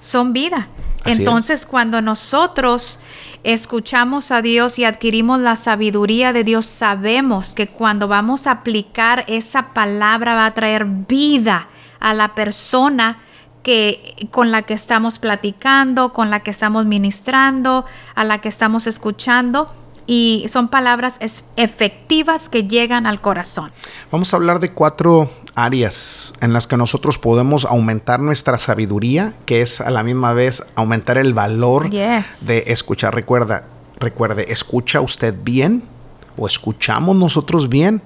son 0.06 0.34
vida. 0.34 0.68
Entonces, 1.04 1.66
cuando 1.66 2.02
nosotros 2.02 3.00
escuchamos 3.44 4.32
a 4.32 4.42
Dios 4.42 4.80
y 4.80 4.86
adquirimos 4.86 5.40
la 5.40 5.56
sabiduría 5.56 6.34
de 6.34 6.44
Dios, 6.44 6.66
sabemos 6.66 7.54
que 7.54 7.68
cuando 7.68 8.08
vamos 8.08 8.48
a 8.48 8.52
aplicar 8.52 9.24
esa 9.28 9.74
palabra 9.74 10.36
va 10.36 10.46
a 10.48 10.54
traer 10.54 10.86
vida 10.86 11.68
a 12.00 12.14
la 12.14 12.34
persona 12.34 13.20
que, 13.62 14.28
con 14.32 14.52
la 14.52 14.64
que 14.64 14.74
estamos 14.74 15.20
platicando, 15.20 16.14
con 16.14 16.30
la 16.30 16.42
que 16.42 16.52
estamos 16.52 16.86
ministrando, 16.86 17.86
a 18.16 18.24
la 18.24 18.42
que 18.42 18.50
estamos 18.50 18.88
escuchando 18.88 19.68
y 20.08 20.46
son 20.50 20.68
palabras 20.68 21.20
efectivas 21.56 22.50
que 22.50 22.68
llegan 22.68 23.06
al 23.06 23.22
corazón. 23.22 23.72
Vamos 24.12 24.34
a 24.34 24.38
hablar 24.38 24.60
de 24.60 24.72
cuatro 24.72 25.30
áreas 25.56 26.34
en 26.42 26.54
las 26.54 26.68
que 26.68 26.78
nosotros 26.78 27.18
podemos 27.18 27.66
aumentar 27.66 28.20
nuestra 28.20 28.60
sabiduría, 28.60 29.34
que 29.46 29.62
es 29.62 29.82
a 29.82 29.90
la 29.90 30.04
misma 30.04 30.34
vez 30.34 30.64
aumentar 30.76 31.18
el 31.18 31.34
valor 31.34 31.90
de 31.90 32.64
escuchar. 32.68 33.16
Recuerda, 33.16 33.66
recuerde, 34.00 34.52
escucha 34.52 35.02
usted 35.02 35.36
bien 35.44 35.84
o 36.38 36.48
escuchamos 36.48 37.16
nosotros 37.16 37.70
bien, 37.70 38.02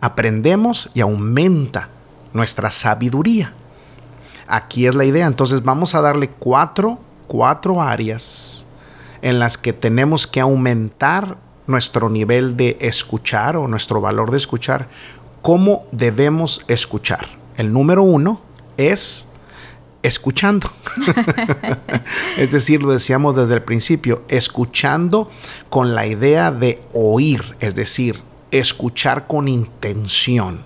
aprendemos 0.00 0.88
y 0.94 1.00
aumenta 1.00 1.90
nuestra 2.32 2.70
sabiduría. 2.70 3.52
Aquí 4.48 4.86
es 4.86 4.94
la 4.94 5.04
idea. 5.04 5.26
Entonces 5.26 5.62
vamos 5.62 5.94
a 5.94 6.00
darle 6.00 6.28
cuatro, 6.28 6.98
cuatro 7.26 7.80
áreas 7.80 8.65
en 9.22 9.38
las 9.38 9.58
que 9.58 9.72
tenemos 9.72 10.26
que 10.26 10.40
aumentar 10.40 11.38
nuestro 11.66 12.08
nivel 12.08 12.56
de 12.56 12.76
escuchar 12.80 13.56
o 13.56 13.68
nuestro 13.68 14.00
valor 14.00 14.30
de 14.30 14.38
escuchar. 14.38 14.88
¿Cómo 15.42 15.86
debemos 15.92 16.64
escuchar? 16.68 17.28
El 17.56 17.72
número 17.72 18.02
uno 18.02 18.40
es 18.76 19.28
escuchando. 20.02 20.70
es 22.36 22.50
decir, 22.50 22.82
lo 22.82 22.90
decíamos 22.90 23.36
desde 23.36 23.54
el 23.54 23.62
principio, 23.62 24.22
escuchando 24.28 25.30
con 25.68 25.94
la 25.94 26.06
idea 26.06 26.52
de 26.52 26.82
oír, 26.92 27.56
es 27.60 27.74
decir, 27.74 28.22
escuchar 28.50 29.26
con 29.26 29.48
intención. 29.48 30.64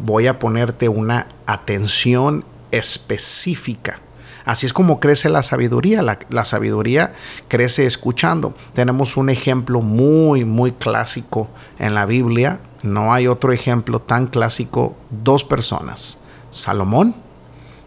Voy 0.00 0.26
a 0.26 0.38
ponerte 0.38 0.88
una 0.88 1.28
atención 1.46 2.44
específica. 2.70 4.00
Así 4.46 4.64
es 4.64 4.72
como 4.72 5.00
crece 5.00 5.28
la 5.28 5.42
sabiduría. 5.42 6.02
La, 6.02 6.44
sabiduría 6.44 7.12
crece 7.48 7.84
escuchando. 7.84 8.54
Tenemos 8.72 9.16
un 9.16 9.28
ejemplo 9.28 9.82
muy, 9.82 10.44
muy 10.44 10.70
clásico 10.70 11.48
en 11.80 11.94
la 11.94 12.06
Biblia. 12.06 12.60
No 12.84 13.12
hay 13.12 13.26
otro 13.26 13.52
ejemplo 13.52 14.00
tan 14.00 14.28
clásico. 14.28 14.96
Dos 15.10 15.42
personas. 15.42 16.20
Salomón 16.50 17.16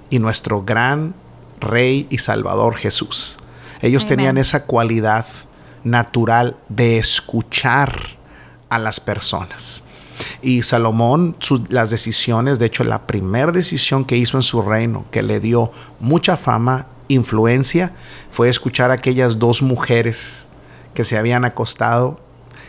y 0.09 0.19
nuestro 0.19 0.63
gran 0.63 1.15
rey 1.61 2.07
y 2.09 2.17
salvador 2.17 2.75
Jesús. 2.75 3.39
Ellos 3.81 4.05
tenían 4.05 4.37
esa 4.37 4.65
cualidad 4.65 5.25
natural 5.85 6.57
de 6.67 6.97
escuchar 6.97 7.95
a 8.67 8.79
las 8.79 8.99
personas. 8.99 9.83
Y 10.41 10.63
Salomón, 10.63 11.35
las 11.69 11.89
decisiones, 11.89 12.59
de 12.59 12.65
hecho 12.65 12.83
la 12.83 13.07
primera 13.07 13.51
decisión 13.51 14.05
que 14.05 14.17
hizo 14.17 14.37
en 14.37 14.43
su 14.43 14.61
reino, 14.61 15.05
que 15.11 15.23
le 15.23 15.39
dio 15.39 15.71
mucha 15.99 16.37
fama, 16.37 16.87
influencia, 17.07 17.93
fue 18.31 18.49
escuchar 18.49 18.91
a 18.91 18.95
aquellas 18.95 19.39
dos 19.39 19.61
mujeres 19.61 20.47
que 20.93 21.03
se 21.03 21.17
habían 21.17 21.45
acostado 21.45 22.19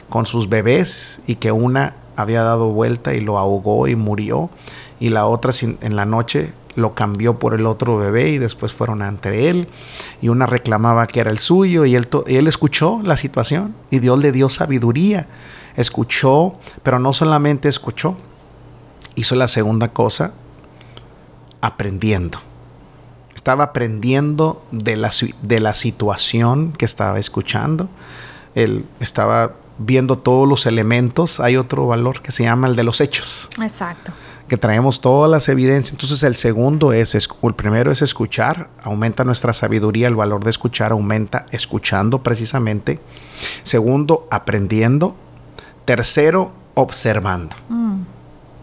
con 0.09 0.27
sus 0.27 0.49
bebés 0.49 1.23
y 1.27 1.37
que 1.37 1.53
una 1.53 1.96
había 2.16 2.42
dado 2.42 2.70
vuelta 2.73 3.14
y 3.14 3.20
lo 3.20 3.38
ahogó 3.38 3.88
y 3.88 3.96
murió 3.96 4.51
y 4.99 5.09
la 5.09 5.27
otra 5.27 5.53
en 5.62 5.96
la 5.96 6.05
noche 6.05 6.53
lo 6.77 6.94
cambió 6.94 7.38
por 7.38 7.55
el 7.55 7.66
otro 7.66 7.96
bebé 7.96 8.31
y 8.31 8.38
después 8.38 8.73
fueron 8.73 9.03
ante 9.03 9.49
él 9.49 9.68
y 10.20 10.29
una 10.29 10.46
reclamaba 10.46 11.07
que 11.07 11.20
era 11.20 11.31
el 11.31 11.38
suyo 11.38 11.85
y 11.85 11.94
él, 11.94 12.09
y 12.27 12.37
él 12.37 12.46
escuchó 12.46 13.01
la 13.03 13.16
situación 13.16 13.75
y 13.90 13.99
Dios 13.99 14.18
le 14.18 14.33
dio 14.33 14.49
sabiduría 14.49 15.27
escuchó, 15.76 16.54
pero 16.83 16.98
no 16.98 17.12
solamente 17.12 17.68
escuchó, 17.68 18.16
hizo 19.14 19.35
la 19.35 19.48
segunda 19.48 19.88
cosa, 19.88 20.33
aprendiendo. 21.61 22.40
Estaba 23.35 23.64
aprendiendo 23.64 24.62
de 24.70 24.96
la, 24.96 25.11
de 25.42 25.61
la 25.61 25.74
situación 25.74 26.72
que 26.72 26.85
estaba 26.85 27.18
escuchando. 27.18 27.88
Él 28.54 28.85
estaba 29.00 29.54
viendo 29.78 30.18
todos 30.18 30.46
los 30.46 30.66
elementos. 30.66 31.40
Hay 31.40 31.56
otro 31.56 31.87
valor 31.87 32.20
que 32.20 32.33
se 32.33 32.44
llama 32.44 32.68
el 32.68 32.76
de 32.76 32.85
los 32.85 33.00
hechos. 33.00 33.48
Exacto. 33.61 34.12
Que 34.46 34.56
traemos 34.56 35.00
todas 35.00 35.30
las 35.30 35.48
evidencias. 35.48 35.92
Entonces 35.92 36.22
el 36.22 36.37
segundo 36.37 36.92
es, 36.92 37.14
el 37.14 37.54
primero 37.54 37.90
es 37.90 38.02
escuchar, 38.02 38.68
aumenta 38.83 39.24
nuestra 39.24 39.54
sabiduría, 39.54 40.09
el 40.09 40.16
valor 40.16 40.44
de 40.44 40.50
escuchar 40.50 40.92
aumenta 40.92 41.46
escuchando 41.50 42.22
precisamente. 42.22 43.00
Segundo, 43.62 44.26
aprendiendo 44.30 45.14
Tercero, 45.85 46.53
observando. 46.75 47.57
Mm. 47.69 48.03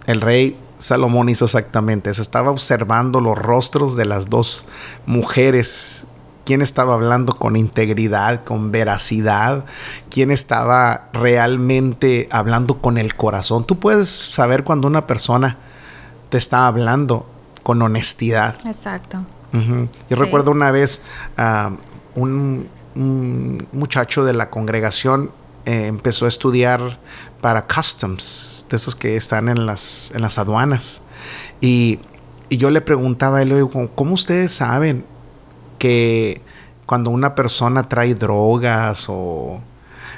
El 0.05 0.21
rey 0.21 0.57
Salomón 0.77 1.29
hizo 1.29 1.45
exactamente 1.45 2.09
eso. 2.09 2.21
Estaba 2.21 2.51
observando 2.51 3.19
los 3.19 3.37
rostros 3.37 3.95
de 3.95 4.05
las 4.05 4.29
dos 4.29 4.65
mujeres. 5.05 6.05
¿Quién 6.45 6.61
estaba 6.61 6.93
hablando 6.93 7.37
con 7.37 7.55
integridad, 7.55 8.43
con 8.45 8.71
veracidad? 8.71 9.65
¿Quién 10.09 10.31
estaba 10.31 11.09
realmente 11.11 12.29
hablando 12.31 12.79
con 12.79 12.97
el 12.97 13.15
corazón? 13.15 13.65
Tú 13.65 13.79
puedes 13.79 14.09
saber 14.09 14.63
cuando 14.63 14.87
una 14.87 15.07
persona 15.07 15.57
te 16.29 16.37
está 16.37 16.67
hablando 16.67 17.25
con 17.63 17.81
honestidad. 17.81 18.55
Exacto. 18.65 19.19
Yo 20.09 20.15
recuerdo 20.15 20.51
una 20.51 20.71
vez 20.71 21.01
a 21.35 21.71
un, 22.15 22.69
muchacho 23.73 24.23
de 24.23 24.33
la 24.33 24.49
congregación 24.49 25.31
eh, 25.67 25.87
empezó 25.87 26.23
a 26.23 26.29
estudiar 26.29 26.97
para 27.41 27.67
customs, 27.67 28.65
de 28.69 28.77
esos 28.77 28.95
que 28.95 29.17
están 29.17 29.49
en 29.49 29.65
las, 29.65 30.11
en 30.15 30.21
las 30.21 30.37
aduanas. 30.37 31.01
Y, 31.59 31.99
yo 32.49 32.69
le 32.69 32.79
preguntaba 32.79 33.39
a 33.39 33.41
él, 33.41 33.67
¿cómo 33.93 34.13
ustedes 34.13 34.53
saben 34.53 35.03
que 35.77 36.41
cuando 36.85 37.09
una 37.09 37.35
persona 37.35 37.89
trae 37.89 38.15
drogas 38.15 39.07
o... 39.09 39.59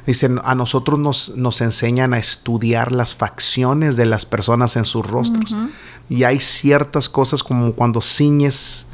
Dicen, 0.06 0.40
a 0.44 0.54
nosotros 0.54 1.00
nos, 1.00 1.36
nos 1.36 1.62
enseñan 1.62 2.14
a 2.14 2.20
estudiar 2.20 2.92
las 2.92 3.16
facciones 3.16 3.96
de 3.96 4.06
las 4.06 4.28
personas 4.28 4.76
en 4.76 4.86
sus 4.86 5.04
rostros. 5.04 5.56
Y 6.08 6.26
hay 6.26 6.40
ciertas 6.40 7.10
cosas 7.10 7.42
como 7.42 7.74
cuando 7.74 8.02
ciñes 8.02 8.86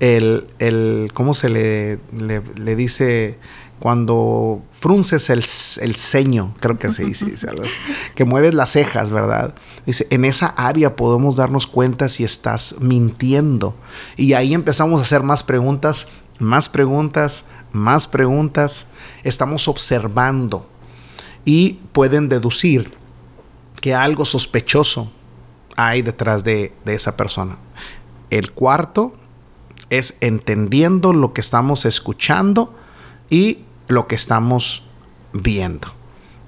el, 0.00 0.46
el 0.58 1.10
¿cómo 1.14 1.32
se 1.32 1.48
le, 1.48 2.00
le 2.12 2.76
dice? 2.76 3.38
Cuando 3.78 4.62
frunces 4.70 5.30
el, 5.30 5.44
ceño, 5.44 6.54
creo 6.60 6.78
que 6.78 6.86
así 6.86 7.04
dice, 7.26 7.36
que 8.14 8.24
mueves 8.24 8.54
las 8.54 8.70
cejas, 8.70 9.10
¿verdad? 9.10 9.54
Dice, 9.84 10.06
en 10.10 10.24
esa 10.24 10.46
área 10.46 10.96
podemos 10.96 11.36
darnos 11.36 11.66
cuenta 11.66 12.08
si 12.08 12.24
estás 12.24 12.76
mintiendo. 12.80 13.74
Y 14.16 14.32
ahí 14.32 14.54
empezamos 14.54 15.00
a 15.00 15.02
hacer 15.02 15.22
más 15.22 15.42
preguntas, 15.42 16.06
más 16.38 16.68
preguntas, 16.68 17.44
más 17.72 18.06
preguntas. 18.08 18.86
Estamos 19.22 19.68
observando 19.68 20.66
y 21.44 21.80
pueden 21.92 22.28
deducir 22.28 22.94
que 23.80 23.94
algo 23.94 24.24
sospechoso 24.24 25.12
hay 25.76 26.00
detrás 26.00 26.44
de, 26.44 26.72
de 26.84 26.94
esa 26.94 27.16
persona. 27.16 27.58
El 28.30 28.52
cuarto 28.52 29.14
es 29.90 30.16
entendiendo 30.20 31.12
lo 31.12 31.34
que 31.34 31.42
estamos 31.42 31.84
escuchando 31.84 32.74
y 33.30 33.58
lo 33.88 34.06
que 34.06 34.14
estamos 34.14 34.84
viendo. 35.32 35.88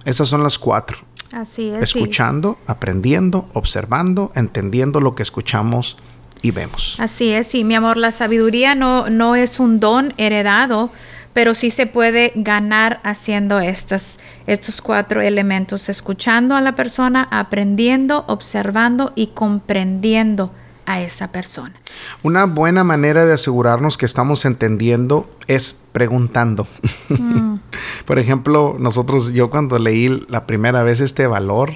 Esas 0.04 0.28
son 0.28 0.42
las 0.42 0.58
cuatro. 0.58 0.98
Así 1.32 1.70
es. 1.70 1.82
Escuchando, 1.82 2.58
aprendiendo, 2.66 3.48
observando, 3.52 4.30
entendiendo 4.34 5.00
lo 5.00 5.14
que 5.14 5.22
escuchamos 5.22 5.96
y 6.42 6.52
vemos. 6.52 6.96
Así 7.00 7.30
es, 7.30 7.48
sí, 7.48 7.64
mi 7.64 7.74
amor, 7.74 7.96
la 7.96 8.12
sabiduría 8.12 8.74
no, 8.74 9.10
no 9.10 9.34
es 9.34 9.58
un 9.58 9.80
don 9.80 10.14
heredado, 10.16 10.90
pero 11.32 11.54
sí 11.54 11.70
se 11.70 11.86
puede 11.86 12.32
ganar 12.36 13.00
haciendo 13.02 13.58
estas, 13.58 14.18
estos 14.46 14.80
cuatro 14.80 15.20
elementos, 15.20 15.88
escuchando 15.88 16.54
a 16.54 16.60
la 16.60 16.76
persona, 16.76 17.26
aprendiendo, 17.30 18.24
observando 18.28 19.12
y 19.16 19.28
comprendiendo 19.28 20.52
a 20.86 21.02
esa 21.02 21.32
persona. 21.32 21.74
Una 22.22 22.46
buena 22.46 22.84
manera 22.84 23.24
de 23.24 23.34
asegurarnos 23.34 23.98
que 23.98 24.06
estamos 24.06 24.44
entendiendo 24.44 25.28
es 25.46 25.82
preguntando. 25.92 26.66
Mm. 27.08 27.56
Por 28.06 28.18
ejemplo, 28.18 28.76
nosotros, 28.78 29.32
yo 29.32 29.50
cuando 29.50 29.78
leí 29.78 30.24
la 30.28 30.46
primera 30.46 30.82
vez 30.82 31.00
este 31.00 31.26
valor, 31.26 31.72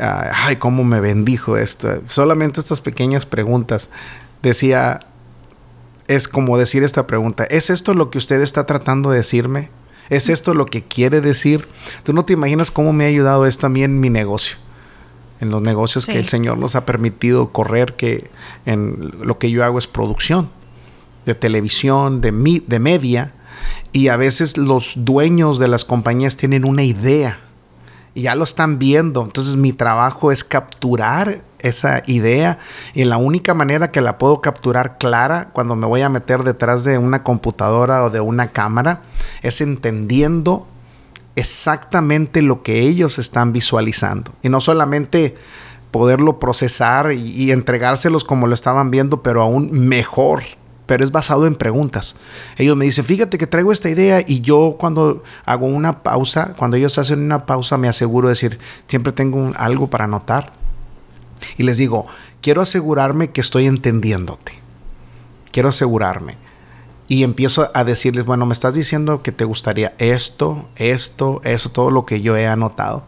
ay, 0.00 0.56
cómo 0.56 0.84
me 0.84 1.00
bendijo 1.00 1.56
esto. 1.56 2.02
Solamente 2.08 2.60
estas 2.60 2.80
pequeñas 2.80 3.26
preguntas. 3.26 3.90
Decía, 4.42 5.00
es 6.06 6.28
como 6.28 6.58
decir 6.58 6.84
esta 6.84 7.06
pregunta, 7.06 7.44
¿es 7.44 7.70
esto 7.70 7.94
lo 7.94 8.10
que 8.10 8.18
usted 8.18 8.40
está 8.40 8.66
tratando 8.66 9.10
de 9.10 9.18
decirme? 9.18 9.70
¿Es 10.08 10.28
esto 10.28 10.54
lo 10.54 10.66
que 10.66 10.82
quiere 10.82 11.20
decir? 11.20 11.66
Tú 12.02 12.12
no 12.12 12.24
te 12.24 12.32
imaginas 12.32 12.70
cómo 12.70 12.92
me 12.92 13.04
ha 13.04 13.08
ayudado 13.08 13.46
esto 13.46 13.66
a 13.66 13.68
mí 13.68 13.82
en 13.82 14.00
mi 14.00 14.08
negocio. 14.08 14.56
En 15.40 15.50
los 15.50 15.62
negocios 15.62 16.06
que 16.06 16.18
el 16.18 16.28
Señor 16.28 16.58
nos 16.58 16.74
ha 16.74 16.84
permitido 16.84 17.50
correr, 17.50 17.94
que 17.94 18.28
en 18.66 19.12
lo 19.22 19.38
que 19.38 19.50
yo 19.50 19.64
hago 19.64 19.78
es 19.78 19.86
producción 19.86 20.50
de 21.26 21.34
televisión, 21.34 22.20
de, 22.20 22.32
de 22.66 22.78
media, 22.78 23.34
y 23.92 24.08
a 24.08 24.16
veces 24.16 24.56
los 24.56 24.94
dueños 24.96 25.58
de 25.58 25.68
las 25.68 25.84
compañías 25.84 26.36
tienen 26.36 26.64
una 26.64 26.82
idea 26.82 27.40
y 28.14 28.22
ya 28.22 28.34
lo 28.34 28.44
están 28.44 28.78
viendo. 28.78 29.22
Entonces 29.22 29.56
mi 29.56 29.72
trabajo 29.72 30.32
es 30.32 30.42
capturar 30.44 31.42
esa 31.60 32.02
idea 32.06 32.58
y 32.94 33.04
la 33.04 33.16
única 33.16 33.54
manera 33.54 33.90
que 33.90 34.00
la 34.00 34.18
puedo 34.18 34.40
capturar 34.40 34.98
clara 34.98 35.50
cuando 35.52 35.76
me 35.76 35.86
voy 35.86 36.02
a 36.02 36.08
meter 36.08 36.44
detrás 36.44 36.84
de 36.84 36.98
una 36.98 37.24
computadora 37.24 38.04
o 38.04 38.10
de 38.10 38.20
una 38.20 38.48
cámara 38.48 39.02
es 39.42 39.60
entendiendo 39.60 40.66
exactamente 41.38 42.42
lo 42.42 42.62
que 42.62 42.80
ellos 42.80 43.18
están 43.18 43.52
visualizando 43.52 44.32
y 44.42 44.48
no 44.48 44.60
solamente 44.60 45.36
poderlo 45.90 46.38
procesar 46.38 47.12
y, 47.12 47.30
y 47.30 47.50
entregárselos 47.50 48.24
como 48.24 48.46
lo 48.46 48.54
estaban 48.54 48.90
viendo, 48.90 49.22
pero 49.22 49.42
aún 49.42 49.70
mejor 49.72 50.42
pero 50.88 51.04
es 51.04 51.12
basado 51.12 51.46
en 51.46 51.54
preguntas. 51.54 52.16
Ellos 52.56 52.74
me 52.74 52.86
dicen, 52.86 53.04
fíjate 53.04 53.36
que 53.36 53.46
traigo 53.46 53.72
esta 53.72 53.90
idea 53.90 54.24
y 54.26 54.40
yo 54.40 54.76
cuando 54.80 55.22
hago 55.44 55.66
una 55.66 56.02
pausa, 56.02 56.54
cuando 56.56 56.78
ellos 56.78 56.96
hacen 56.96 57.20
una 57.20 57.44
pausa, 57.44 57.76
me 57.76 57.88
aseguro 57.88 58.28
de 58.28 58.32
decir, 58.32 58.58
siempre 58.86 59.12
tengo 59.12 59.52
algo 59.56 59.90
para 59.90 60.04
anotar. 60.04 60.54
Y 61.58 61.64
les 61.64 61.76
digo, 61.76 62.06
quiero 62.40 62.62
asegurarme 62.62 63.28
que 63.28 63.42
estoy 63.42 63.66
entendiéndote. 63.66 64.52
Quiero 65.52 65.68
asegurarme. 65.68 66.36
Y 67.08 67.24
empiezo 67.24 67.70
a 67.72 67.84
decirles, 67.84 68.26
bueno, 68.26 68.44
me 68.44 68.52
estás 68.52 68.74
diciendo 68.74 69.22
que 69.22 69.32
te 69.32 69.44
gustaría 69.44 69.94
esto, 69.98 70.68
esto, 70.76 71.40
eso, 71.42 71.70
todo 71.70 71.90
lo 71.90 72.04
que 72.04 72.20
yo 72.20 72.36
he 72.36 72.46
anotado. 72.46 73.04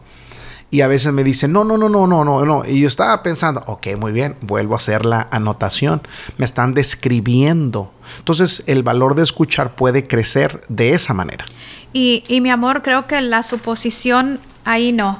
Y 0.71 0.81
a 0.81 0.87
veces 0.87 1.11
me 1.11 1.23
dicen, 1.25 1.51
no, 1.51 1.65
no, 1.65 1.77
no, 1.77 1.89
no, 1.89 2.07
no, 2.07 2.23
no, 2.23 2.45
no. 2.45 2.63
Y 2.65 2.79
yo 2.79 2.87
estaba 2.87 3.21
pensando, 3.23 3.61
ok, 3.67 3.87
muy 3.97 4.13
bien, 4.13 4.37
vuelvo 4.41 4.73
a 4.73 4.77
hacer 4.77 5.05
la 5.05 5.27
anotación. 5.29 6.01
Me 6.37 6.45
están 6.45 6.73
describiendo. 6.73 7.91
Entonces, 8.19 8.63
el 8.67 8.81
valor 8.81 9.15
de 9.15 9.23
escuchar 9.23 9.75
puede 9.75 10.07
crecer 10.07 10.63
de 10.69 10.93
esa 10.93 11.13
manera. 11.13 11.43
Y, 11.91 12.23
y 12.29 12.39
mi 12.39 12.49
amor, 12.49 12.83
creo 12.83 13.05
que 13.05 13.19
la 13.19 13.43
suposición 13.43 14.39
ahí 14.63 14.93
no. 14.93 15.19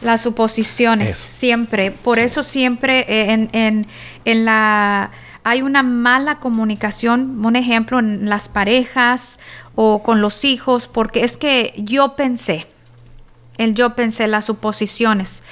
Las 0.00 0.22
suposiciones, 0.22 1.16
siempre. 1.16 1.90
Por 1.90 2.20
eso 2.20 2.44
siempre 2.44 3.00
eh, 3.00 3.32
en, 3.32 3.48
en, 3.52 3.86
en 4.24 4.44
la 4.44 5.10
hay 5.44 5.60
una 5.60 5.82
mala 5.82 6.40
comunicación, 6.40 7.44
un 7.44 7.54
ejemplo 7.54 7.98
en 7.98 8.28
las 8.28 8.48
parejas 8.48 9.38
o 9.74 10.02
con 10.02 10.20
los 10.20 10.44
hijos, 10.44 10.86
porque 10.86 11.22
es 11.22 11.36
que 11.36 11.74
yo 11.76 12.16
pensé, 12.16 12.66
el 13.58 13.74
yo 13.74 13.94
pensé, 13.94 14.26
las 14.26 14.46
suposiciones. 14.46 15.42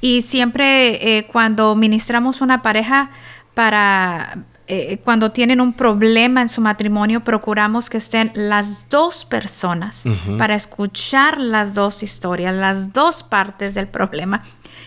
Y 0.00 0.20
siempre 0.20 1.18
eh, 1.18 1.26
cuando 1.26 1.74
ministramos 1.74 2.42
una 2.42 2.62
pareja 2.62 3.10
para 3.54 4.38
eh, 4.70 4.98
cuando 5.02 5.32
tienen 5.32 5.62
un 5.62 5.72
problema 5.72 6.42
en 6.42 6.48
su 6.50 6.60
matrimonio, 6.60 7.24
procuramos 7.24 7.88
que 7.88 7.96
estén 7.96 8.30
las 8.34 8.88
dos 8.90 9.24
personas 9.24 10.04
para 10.36 10.54
escuchar 10.54 11.40
las 11.40 11.72
dos 11.72 12.02
historias, 12.02 12.54
las 12.54 12.92
dos 12.92 13.22
partes 13.22 13.74
del 13.74 13.88
problema 13.88 14.42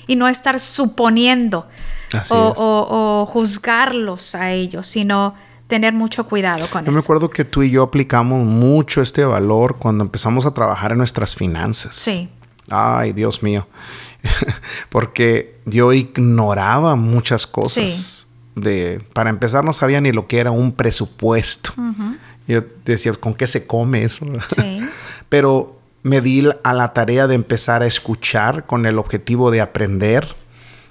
y 0.06 0.16
no 0.16 0.28
estar 0.28 0.60
suponiendo 0.60 1.68
o, 2.30 3.26
juzgarlos 3.28 4.36
a 4.36 4.52
ellos, 4.52 4.86
sino 4.86 5.34
tener 5.66 5.94
mucho 5.94 6.28
cuidado 6.28 6.68
con 6.68 6.84
eso. 6.84 6.92
Yo 6.92 6.96
me 6.96 7.00
acuerdo 7.00 7.32
que 7.32 7.44
tú 7.44 7.64
y 7.64 7.72
yo 7.72 7.82
aplicamos 7.82 8.46
mucho 8.46 9.02
este 9.02 9.26
valor 9.26 9.78
cuando 9.78 10.04
empezamos 10.04 10.46
a 10.46 10.54
trabajar 10.54 10.92
en 10.92 11.00
nuestras 11.00 11.36
finanzas. 11.36 11.96
Sí. 11.96 12.30
Ay, 12.70 13.14
Dios 13.14 13.42
mío. 13.42 13.68
Porque 14.90 15.60
yo 15.66 15.92
ignoraba 15.92 16.96
muchas 16.96 17.48
cosas. 17.48 18.28
De, 18.56 19.02
para 19.14 19.30
empezar, 19.30 19.64
no 19.64 19.74
sabía 19.74 20.02
ni 20.02 20.12
lo 20.12 20.28
que 20.28 20.40
era 20.40 20.52
un 20.52 20.74
presupuesto. 20.74 21.74
Yo 22.48 22.64
decía, 22.86 23.14
¿con 23.14 23.34
qué 23.34 23.48
se 23.48 23.66
come 23.66 24.04
eso? 24.04 24.26
Pero 25.30 25.80
me 26.04 26.22
di 26.22 26.48
a 26.64 26.74
la 26.74 26.94
tarea 26.94 27.28
de 27.28 27.36
empezar 27.36 27.84
a 27.84 27.86
escuchar 27.86 28.66
con 28.66 28.86
el 28.86 28.98
objetivo 28.98 29.52
de 29.52 29.62
aprender. 29.62 30.36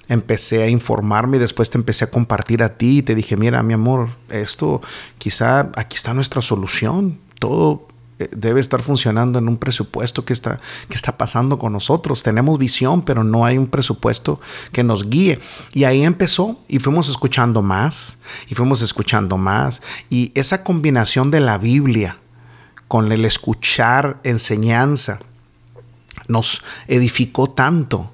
Empecé 0.07 0.63
a 0.63 0.69
informarme 0.69 1.37
y 1.37 1.39
después 1.39 1.69
te 1.69 1.77
empecé 1.77 2.05
a 2.05 2.09
compartir 2.09 2.63
a 2.63 2.77
ti 2.77 2.99
y 2.99 3.01
te 3.01 3.15
dije, 3.15 3.37
mira, 3.37 3.63
mi 3.63 3.73
amor, 3.73 4.09
esto 4.29 4.81
quizá 5.17 5.69
aquí 5.75 5.95
está 5.95 6.13
nuestra 6.13 6.41
solución. 6.41 7.19
Todo 7.39 7.87
debe 8.31 8.59
estar 8.59 8.81
funcionando 8.81 9.39
en 9.39 9.47
un 9.47 9.57
presupuesto 9.57 10.25
que 10.25 10.33
está, 10.33 10.59
que 10.89 10.95
está 10.95 11.17
pasando 11.17 11.57
con 11.57 11.73
nosotros. 11.73 12.23
Tenemos 12.23 12.57
visión, 12.57 13.01
pero 13.01 13.23
no 13.23 13.45
hay 13.45 13.57
un 13.57 13.67
presupuesto 13.67 14.39
que 14.71 14.83
nos 14.83 15.09
guíe. 15.09 15.39
Y 15.73 15.83
ahí 15.85 16.03
empezó 16.03 16.59
y 16.67 16.79
fuimos 16.79 17.09
escuchando 17.09 17.61
más 17.61 18.17
y 18.47 18.55
fuimos 18.55 18.81
escuchando 18.81 19.37
más. 19.37 19.81
Y 20.09 20.31
esa 20.35 20.63
combinación 20.63 21.31
de 21.31 21.39
la 21.39 21.57
Biblia 21.57 22.17
con 22.87 23.11
el 23.11 23.25
escuchar 23.25 24.19
enseñanza 24.23 25.19
nos 26.27 26.63
edificó 26.87 27.49
tanto 27.49 28.11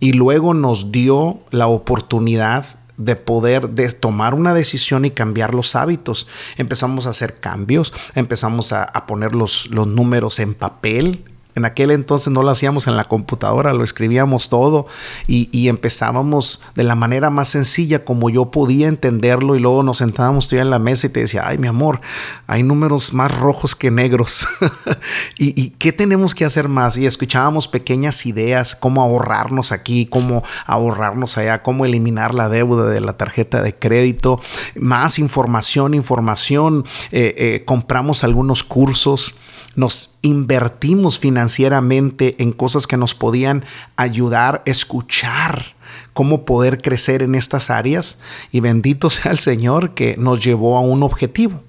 y 0.00 0.12
luego 0.12 0.54
nos 0.54 0.92
dio 0.92 1.40
la 1.50 1.66
oportunidad 1.66 2.79
de 3.00 3.16
poder 3.16 3.70
de 3.70 3.90
tomar 3.92 4.34
una 4.34 4.54
decisión 4.54 5.04
y 5.04 5.10
cambiar 5.10 5.54
los 5.54 5.74
hábitos. 5.74 6.26
Empezamos 6.56 7.06
a 7.06 7.10
hacer 7.10 7.40
cambios, 7.40 7.92
empezamos 8.14 8.72
a, 8.72 8.86
poner 9.06 9.34
los 9.34 9.70
números 9.70 10.38
en 10.38 10.54
papel, 10.54 11.24
en 11.54 11.64
aquel 11.64 11.90
entonces 11.90 12.32
no 12.32 12.42
lo 12.42 12.50
hacíamos 12.50 12.86
en 12.86 12.96
la 12.96 13.04
computadora, 13.04 13.72
lo 13.72 13.84
escribíamos 13.84 14.48
todo 14.48 14.86
y, 15.26 15.68
empezábamos 15.70 16.60
de 16.74 16.82
la 16.82 16.96
manera 16.96 17.30
más 17.30 17.48
sencilla 17.48 18.04
como 18.04 18.28
yo 18.28 18.50
podía 18.50 18.88
entenderlo 18.88 19.54
y 19.54 19.60
luego 19.60 19.82
nos 19.82 19.98
sentábamos 19.98 20.48
tú 20.48 20.56
en 20.56 20.70
la 20.70 20.80
mesa 20.80 21.06
y 21.06 21.10
te 21.10 21.20
decía, 21.20 21.44
ay 21.46 21.58
mi 21.58 21.68
amor, 21.68 22.00
hay 22.46 22.62
números 22.62 23.12
más 23.12 23.36
rojos 23.38 23.76
que 23.76 23.90
negros. 23.90 24.48
¿Y, 25.38 25.60
¿Y, 25.60 25.70
qué 25.70 25.92
tenemos 25.92 26.34
que 26.34 26.44
hacer 26.44 26.68
más? 26.68 26.96
Y 26.96 27.06
escuchábamos 27.06 27.68
pequeñas 27.68 28.26
ideas, 28.26 28.74
cómo 28.74 29.02
ahorrarnos 29.02 29.70
aquí, 29.70 30.06
cómo 30.06 30.42
ahorrarnos 30.66 31.38
allá, 31.38 31.62
cómo 31.62 31.84
eliminar 31.84 32.34
la 32.34 32.48
deuda 32.48 32.88
de 32.88 33.00
la 33.00 33.16
tarjeta 33.16 33.62
de 33.62 33.74
crédito, 33.74 34.40
más 34.74 35.18
información, 35.18 35.94
información, 35.94 36.84
eh, 37.12 37.34
eh, 37.36 37.62
compramos 37.64 38.24
algunos 38.24 38.64
cursos 38.64 39.34
nos 39.76 40.16
invertimos 40.22 41.18
financieramente 41.18 42.36
en 42.42 42.52
cosas 42.52 42.86
que 42.86 42.96
nos 42.96 43.14
podían 43.14 43.64
ayudar 43.96 44.62
a 44.66 44.70
escuchar 44.70 45.74
cómo 46.12 46.44
poder 46.44 46.82
crecer 46.82 47.22
en 47.22 47.34
estas 47.34 47.70
áreas 47.70 48.18
y 48.52 48.60
bendito 48.60 49.10
sea 49.10 49.32
el 49.32 49.38
Señor 49.38 49.94
que 49.94 50.16
nos 50.18 50.42
llevó 50.44 50.76
a 50.76 50.80
un 50.80 51.02
objetivo. 51.02 51.62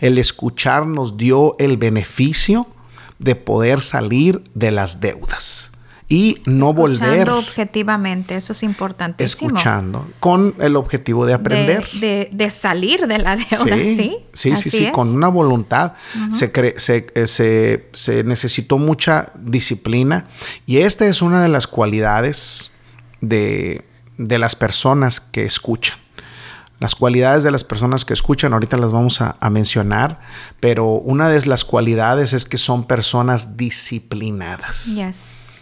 El 0.00 0.18
escuchar 0.18 0.86
nos 0.86 1.16
dio 1.16 1.56
el 1.58 1.76
beneficio 1.76 2.66
de 3.18 3.34
poder 3.34 3.82
salir 3.82 4.42
de 4.54 4.70
las 4.70 5.00
deudas 5.00 5.72
y 6.08 6.40
no 6.46 6.72
volver. 6.72 7.30
objetivamente, 7.30 8.36
eso 8.36 8.52
es 8.52 8.62
importantísimo. 8.62 9.48
Escuchando, 9.48 10.08
con 10.20 10.54
el 10.60 10.76
objetivo 10.76 11.26
de 11.26 11.34
aprender. 11.34 11.88
De, 11.90 12.50
salir 12.50 13.08
de 13.08 13.18
la 13.18 13.36
deuda, 13.50 13.76
sí. 13.76 14.18
Sí, 14.32 14.56
sí, 14.56 14.70
sí, 14.70 14.90
con 14.92 15.08
una 15.08 15.28
voluntad. 15.28 15.94
se, 16.30 16.52
eh, 16.54 17.26
se, 17.26 17.88
se, 17.92 18.24
necesitó 18.24 18.78
mucha 18.78 19.32
disciplina 19.34 20.26
y 20.64 20.78
esta 20.78 21.06
es 21.06 21.22
una 21.22 21.42
de 21.42 21.48
las 21.48 21.66
cualidades 21.66 22.70
de, 23.20 23.84
de 24.16 24.38
las 24.38 24.54
personas 24.54 25.20
que 25.20 25.44
escuchan. 25.44 25.98
Las 26.78 26.94
cualidades 26.94 27.42
de 27.42 27.50
las 27.50 27.64
personas 27.64 28.04
que 28.04 28.12
escuchan, 28.12 28.52
ahorita 28.52 28.76
las 28.76 28.92
vamos 28.92 29.22
a, 29.22 29.38
a, 29.40 29.48
mencionar, 29.48 30.20
pero 30.60 30.84
una 30.90 31.28
de 31.28 31.44
las 31.46 31.64
cualidades 31.64 32.34
es 32.34 32.44
que 32.44 32.58
son 32.58 32.86
personas 32.86 33.56
disciplinadas. 33.56 34.90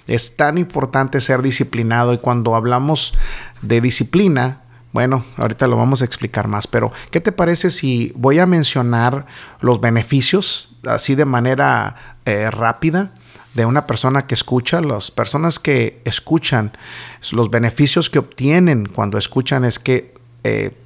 Es 0.06 0.36
tan 0.36 0.58
importante 0.58 1.20
ser 1.20 1.42
disciplinado 1.42 2.12
y 2.12 2.18
cuando 2.18 2.54
hablamos 2.54 3.14
de 3.62 3.80
disciplina, 3.80 4.60
Bueno, 4.92 5.24
ahorita 5.38 5.66
lo 5.66 5.76
vamos 5.76 6.02
a 6.02 6.04
explicar 6.04 6.46
más, 6.46 6.68
pero 6.68 6.92
¿qué 7.10 7.20
te 7.20 7.32
parece 7.32 7.70
si 7.70 8.12
voy 8.14 8.38
a 8.38 8.46
mencionar 8.46 9.26
los 9.60 9.80
beneficios 9.80 10.76
así 10.86 11.16
de 11.16 11.24
manera 11.24 11.96
eh, 12.26 12.48
rápida? 12.48 13.10
de 13.54 13.66
una 13.66 13.86
persona 13.86 14.26
que 14.26 14.34
escucha, 14.34 14.80
las 14.80 15.10
personas 15.10 15.58
que 15.58 16.02
escuchan, 16.04 16.72
los 17.32 17.50
beneficios 17.50 18.10
que 18.10 18.18
obtienen 18.18 18.86
cuando 18.86 19.16
escuchan 19.16 19.64
es 19.64 19.78
que 19.78 20.12
eh, 20.42 20.76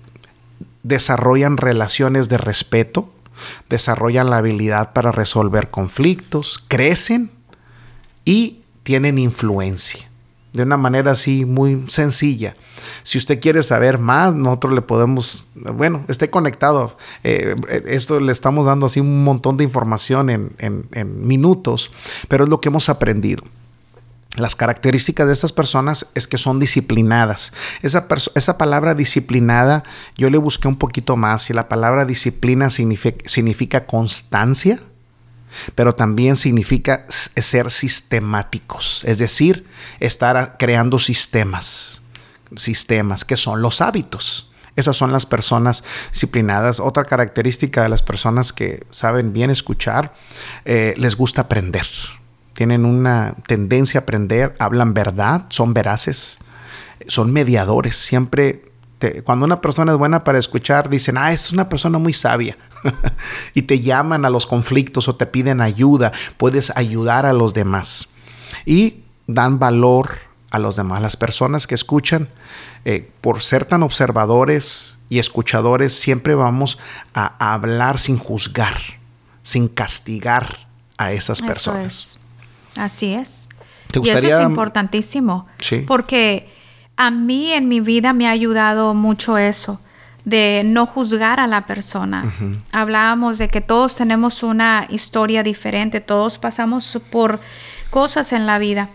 desarrollan 0.82 1.56
relaciones 1.56 2.28
de 2.28 2.38
respeto, 2.38 3.10
desarrollan 3.68 4.30
la 4.30 4.38
habilidad 4.38 4.92
para 4.92 5.12
resolver 5.12 5.70
conflictos, 5.70 6.62
crecen 6.68 7.30
y 8.24 8.60
tienen 8.88 9.18
influencia 9.18 10.08
de 10.54 10.62
una 10.62 10.78
manera 10.78 11.10
así 11.10 11.44
muy 11.44 11.84
sencilla. 11.88 12.56
Si 13.02 13.18
usted 13.18 13.38
quiere 13.38 13.62
saber 13.62 13.98
más, 13.98 14.34
nosotros 14.34 14.72
le 14.72 14.80
podemos, 14.80 15.46
bueno, 15.74 16.06
esté 16.08 16.30
conectado. 16.30 16.96
Eh, 17.22 17.54
esto 17.84 18.18
le 18.18 18.32
estamos 18.32 18.64
dando 18.64 18.86
así 18.86 18.98
un 18.98 19.24
montón 19.24 19.58
de 19.58 19.64
información 19.64 20.30
en, 20.30 20.88
minutos, 21.22 21.90
pero 22.28 22.44
es 22.44 22.50
lo 22.50 22.62
que 22.62 22.70
hemos 22.70 22.88
aprendido. 22.88 23.44
Las 24.38 24.56
características 24.56 25.26
de 25.26 25.34
estas 25.34 25.52
personas 25.52 26.06
es 26.14 26.26
que 26.26 26.38
son 26.38 26.58
disciplinadas. 26.58 27.52
Esa, 27.82 28.06
esa, 28.34 28.56
palabra 28.56 28.94
disciplinada, 28.94 29.82
yo 30.16 30.30
le 30.30 30.38
busqué 30.38 30.66
un 30.66 30.76
poquito 30.76 31.14
más 31.14 31.50
y 31.50 31.52
la 31.52 31.68
palabra 31.68 32.06
disciplina 32.06 32.70
significa 32.70 33.84
constancia, 33.84 34.80
pero 35.74 35.94
también 35.94 36.36
significa 36.36 37.04
ser 37.08 37.70
sistemáticos, 37.70 39.02
es 39.04 39.18
decir, 39.18 39.66
estar 40.00 40.56
creando 40.58 40.98
sistemas, 40.98 42.02
sistemas 42.56 43.24
que 43.24 43.36
son 43.36 43.62
los 43.62 43.80
hábitos. 43.80 44.44
Esas 44.76 44.96
son 44.96 45.10
las 45.10 45.26
personas 45.26 45.82
disciplinadas. 46.12 46.78
Otra 46.78 47.04
característica 47.04 47.82
de 47.82 47.88
las 47.88 48.00
personas 48.00 48.52
que 48.52 48.86
saben 48.90 49.32
bien 49.32 49.50
escuchar, 49.50 50.14
eh, 50.64 50.94
les 50.96 51.16
gusta 51.16 51.42
aprender. 51.42 51.86
Tienen 52.54 52.84
una 52.84 53.34
tendencia 53.48 53.98
a 53.98 54.02
aprender, 54.02 54.54
hablan 54.60 54.94
verdad, 54.94 55.46
son 55.48 55.74
veraces, 55.74 56.38
son 57.08 57.32
mediadores. 57.32 57.96
Siempre, 57.96 58.67
cuando 59.24 59.46
una 59.46 59.60
persona 59.60 59.92
es 59.92 59.98
buena 59.98 60.24
para 60.24 60.38
escuchar, 60.38 60.88
dicen, 60.88 61.16
ah, 61.18 61.32
es 61.32 61.52
una 61.52 61.68
persona 61.68 61.98
muy 61.98 62.12
sabia. 62.12 62.56
y 63.54 63.62
te 63.62 63.80
llaman 63.80 64.24
a 64.24 64.30
los 64.30 64.46
conflictos 64.46 65.08
o 65.08 65.16
te 65.16 65.26
piden 65.26 65.60
ayuda, 65.60 66.12
puedes 66.36 66.76
ayudar 66.76 67.26
a 67.26 67.32
los 67.32 67.54
demás. 67.54 68.08
Y 68.66 69.02
dan 69.26 69.58
valor 69.58 70.10
a 70.50 70.58
los 70.58 70.76
demás. 70.76 71.02
Las 71.02 71.16
personas 71.16 71.66
que 71.66 71.74
escuchan, 71.74 72.28
eh, 72.84 73.08
por 73.20 73.42
ser 73.42 73.64
tan 73.64 73.82
observadores 73.82 74.98
y 75.08 75.18
escuchadores, 75.18 75.94
siempre 75.94 76.34
vamos 76.34 76.78
a, 77.14 77.52
hablar 77.52 77.98
sin 77.98 78.18
juzgar, 78.18 78.78
sin 79.42 79.68
castigar 79.68 80.66
a 80.96 81.12
esas 81.12 81.42
personas. 81.42 82.18
Así 82.76 83.14
es. 83.14 83.48
y 83.94 84.08
eso 84.08 84.26
es 84.26 84.40
importantísimo. 84.40 85.46
Porque 85.86 86.57
a 86.98 87.12
mí 87.12 87.52
en 87.52 87.68
mi 87.68 87.80
vida 87.80 88.12
me 88.12 88.26
ha 88.26 88.32
ayudado 88.32 88.92
mucho 88.92 89.38
eso 89.38 89.80
de 90.24 90.62
no 90.66 90.84
juzgar 90.84 91.38
a 91.38 91.46
la 91.46 91.64
persona. 91.64 92.30
Hablábamos 92.72 93.38
de 93.38 93.48
que 93.48 93.60
todos 93.60 93.94
tenemos 93.94 94.42
una 94.42 94.84
historia 94.90 95.44
diferente, 95.44 96.00
todos 96.00 96.38
pasamos 96.38 97.00
por 97.10 97.38
cosas 97.90 98.32
en 98.32 98.46
la 98.46 98.58
vida. 98.58 98.88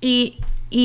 Y, 0.00 0.40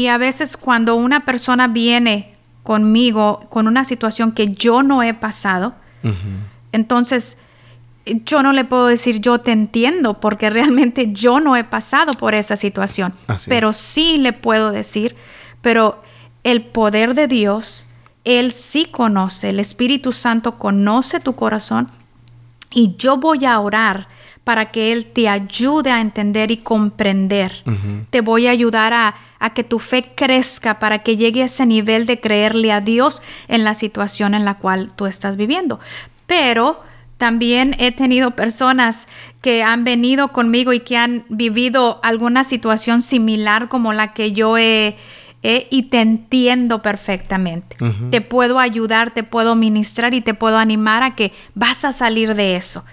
a 0.10 0.18
veces 0.18 0.58
cuando 0.58 0.96
una 0.96 1.26
persona 1.26 1.68
viene 1.68 2.34
conmigo 2.64 3.48
con 3.50 3.68
una 3.68 3.86
situación 3.86 4.34
que 4.34 4.52
yo 4.52 4.84
no 4.84 5.04
he 5.04 5.14
pasado, 5.14 5.74
entonces 6.74 7.38
yo 8.06 8.44
no 8.44 8.52
le 8.52 8.66
puedo 8.66 8.88
decir 8.88 9.22
yo 9.22 9.40
te 9.40 9.52
entiendo 9.52 10.20
porque 10.20 10.50
realmente 10.58 11.14
yo 11.14 11.40
no 11.40 11.56
he 11.56 11.64
pasado 11.64 12.12
por 12.12 12.36
esa 12.36 12.58
situación, 12.58 13.14
pero 13.48 13.72
sí 13.72 14.18
le 14.18 14.34
puedo 14.34 14.74
decir, 14.74 15.16
pero 15.62 16.04
el 16.44 16.64
poder 16.64 17.14
de 17.16 17.28
Dios 17.28 17.88
él 18.24 18.52
sí 18.52 18.86
conoce, 18.86 19.50
el 19.50 19.60
Espíritu 19.60 20.12
Santo 20.12 20.58
conoce 20.58 21.20
tu 21.20 21.36
corazón 21.36 21.88
y 22.70 22.96
yo 22.98 23.18
voy 23.18 23.46
a 23.46 23.60
orar 23.60 24.08
para 24.44 24.72
que 24.72 24.92
Él 24.92 25.08
te 25.08 25.28
ayude 25.28 25.92
a 25.92 26.02
entender 26.02 26.52
y 26.52 26.58
comprender. 26.58 27.64
Te 28.10 28.22
voy 28.22 28.48
a 28.48 28.52
ayudar 28.52 28.94
a, 28.94 29.16
a, 29.40 29.54
que 29.54 29.64
tu 29.64 29.78
fe 29.78 30.14
crezca 30.16 30.80
para 30.80 31.00
que 31.00 31.18
llegue 31.18 31.44
a 31.44 31.46
ese 31.46 31.66
nivel 31.66 32.06
de 32.06 32.20
creerle 32.20 32.72
a 32.72 32.82
Dios 32.82 33.22
en 33.48 33.64
la 33.64 33.74
situación 33.74 34.34
en 34.34 34.46
la 34.46 34.56
cual 34.56 34.92
tú 34.96 35.06
estás 35.06 35.38
viviendo. 35.38 35.80
Pero 36.26 36.82
también 37.18 37.76
he 37.78 37.92
tenido 37.92 38.32
personas 38.32 39.08
que 39.42 39.62
han 39.62 39.84
venido 39.84 40.30
conmigo 40.30 40.74
y 40.74 40.80
que 40.80 40.98
han 40.98 41.24
vivido 41.30 42.00
alguna 42.02 42.44
situación 42.44 43.04
similar 43.04 43.68
como 43.68 43.94
la 43.94 44.14
que 44.14 44.32
yo 44.32 44.58
he 44.58 44.98
¿eh? 45.44 45.68
y 45.70 45.84
te 45.84 46.02
entiendo 46.02 46.82
perfectamente. 46.82 47.78
Te 48.10 48.22
puedo 48.22 48.60
ayudar, 48.60 49.14
te 49.14 49.24
puedo 49.24 49.56
ministrar 49.56 50.14
y 50.14 50.22
te 50.22 50.34
puedo 50.34 50.58
animar 50.58 51.04
a 51.04 51.16
que 51.16 51.32
vas 51.56 51.86
a 51.86 51.92
salir 51.92 52.36
de 52.36 52.56
eso 52.56 52.86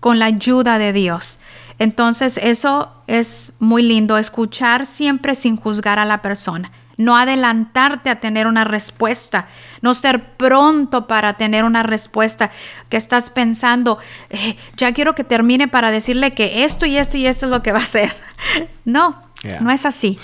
con 0.00 0.18
la 0.18 0.26
ayuda 0.26 0.78
de 0.78 0.92
Dios. 0.92 1.38
Entonces 1.78 2.38
eso 2.42 2.92
es 3.06 3.54
muy 3.58 3.82
lindo, 3.82 4.18
escuchar 4.18 4.86
siempre 4.86 5.34
sin 5.34 5.56
juzgar 5.56 5.98
a 5.98 6.04
la 6.04 6.22
persona. 6.22 6.70
No 6.96 7.16
adelantarte 7.16 8.08
a 8.08 8.20
tener 8.20 8.46
una 8.46 8.62
respuesta, 8.62 9.46
no 9.80 9.94
ser 9.94 10.36
pronto 10.36 11.08
para 11.08 11.34
tener 11.34 11.64
una 11.64 11.82
respuesta 11.82 12.52
que 12.88 12.96
estás 12.96 13.30
pensando, 13.30 13.98
eh, 14.30 14.56
ya 14.76 14.92
quiero 14.92 15.16
que 15.16 15.24
termine 15.24 15.66
para 15.66 15.90
decirle 15.90 16.30
que 16.30 16.62
esto 16.64 16.86
y 16.86 16.96
esto 16.96 17.16
y 17.16 17.26
esto 17.26 17.46
es 17.46 17.50
lo 17.50 17.62
que 17.62 17.72
va 17.72 17.80
a 17.80 17.82
hacer. 17.82 18.14
No, 18.84 19.22
no 19.60 19.70
es 19.70 19.86
así. 19.86 20.18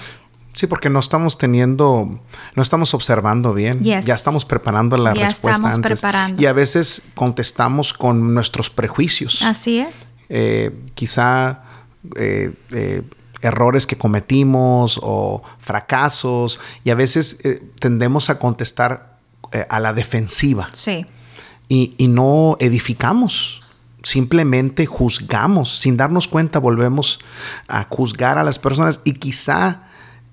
Sí, 0.53 0.67
porque 0.67 0.91
no 0.91 0.99
estamos 0.99 1.39
teniendo, 1.39 2.21
no 2.55 2.63
estamos 2.63 2.93
observando 2.95 3.55
bien. 3.55 3.83
Ya 3.83 4.15
estamos 4.15 4.45
preparando 4.45 4.97
la 4.97 5.15
ya 5.15 5.27
respuesta 5.27 5.69
estamos 5.69 5.87
Preparando. 5.87 6.43
Y 6.43 6.47
a 6.47 6.53
veces 6.53 7.03
contestamos 7.15 7.93
con 7.93 8.35
nuestros 8.35 8.69
prejuicios. 8.69 9.43
Así 9.43 9.79
es. 9.79 10.09
Eh, 10.29 10.73
quizá 10.95 11.63
eh, 12.17 12.53
eh, 12.73 13.03
errores 13.43 13.87
que 13.87 13.97
cometimos 13.97 14.99
o 15.03 15.43
fracasos. 15.59 16.61
Y 16.85 16.91
a 16.91 16.95
veces 16.95 17.39
tendemos 17.79 18.29
a 18.29 18.39
contestar 18.39 19.19
a 19.69 19.81
la 19.81 19.93
defensiva. 19.93 20.69
Sí. 20.73 21.07
Y, 21.69 21.95
y 21.97 22.09
no 22.09 22.57
edificamos 22.59 23.61
simplemente 24.03 24.87
juzgamos, 24.87 25.79
sin 25.79 25.99
darnos 25.99 26.27
cuenta 26.27 26.59
volvemos 26.59 27.21
a 27.69 27.87
juzgar 27.91 28.39
a 28.39 28.45
las 28.45 28.59
personas 28.59 29.03
y 29.05 29.13
quizá 29.13 29.90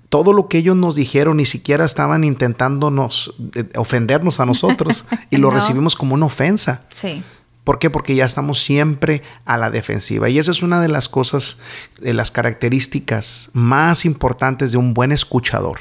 todo 0.08 0.32
lo 0.32 0.48
que 0.48 0.58
ellos 0.58 0.76
nos 0.76 0.94
dijeron 0.94 1.36
ni 1.36 1.44
siquiera 1.44 1.84
estaban 1.84 2.24
intentándonos 2.24 3.34
eh, 3.54 3.64
ofendernos 3.76 4.40
a 4.40 4.46
nosotros 4.46 5.04
y 5.30 5.36
lo 5.36 5.50
recibimos 5.50 5.96
como 5.96 6.14
una 6.14 6.26
ofensa. 6.26 6.82
Sí. 6.90 7.22
¿Por 7.64 7.78
qué? 7.78 7.90
Porque 7.90 8.14
ya 8.14 8.24
estamos 8.24 8.62
siempre 8.62 9.22
a 9.44 9.58
la 9.58 9.70
defensiva. 9.70 10.30
Y 10.30 10.38
esa 10.38 10.52
es 10.52 10.62
una 10.62 10.80
de 10.80 10.88
las 10.88 11.10
cosas, 11.10 11.58
de 12.00 12.14
las 12.14 12.30
características 12.30 13.50
más 13.52 14.06
importantes 14.06 14.72
de 14.72 14.78
un 14.78 14.94
buen 14.94 15.12
escuchador. 15.12 15.80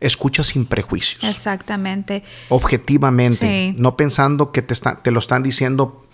Escucha 0.00 0.42
sin 0.42 0.64
prejuicios. 0.64 1.22
Exactamente. 1.24 2.22
Objetivamente. 2.48 3.74
No 3.76 3.96
pensando 3.96 4.52
que 4.52 4.62
te, 4.62 4.74
te 5.02 5.10
lo 5.10 5.18
están 5.18 5.42
diciendo 5.42 6.07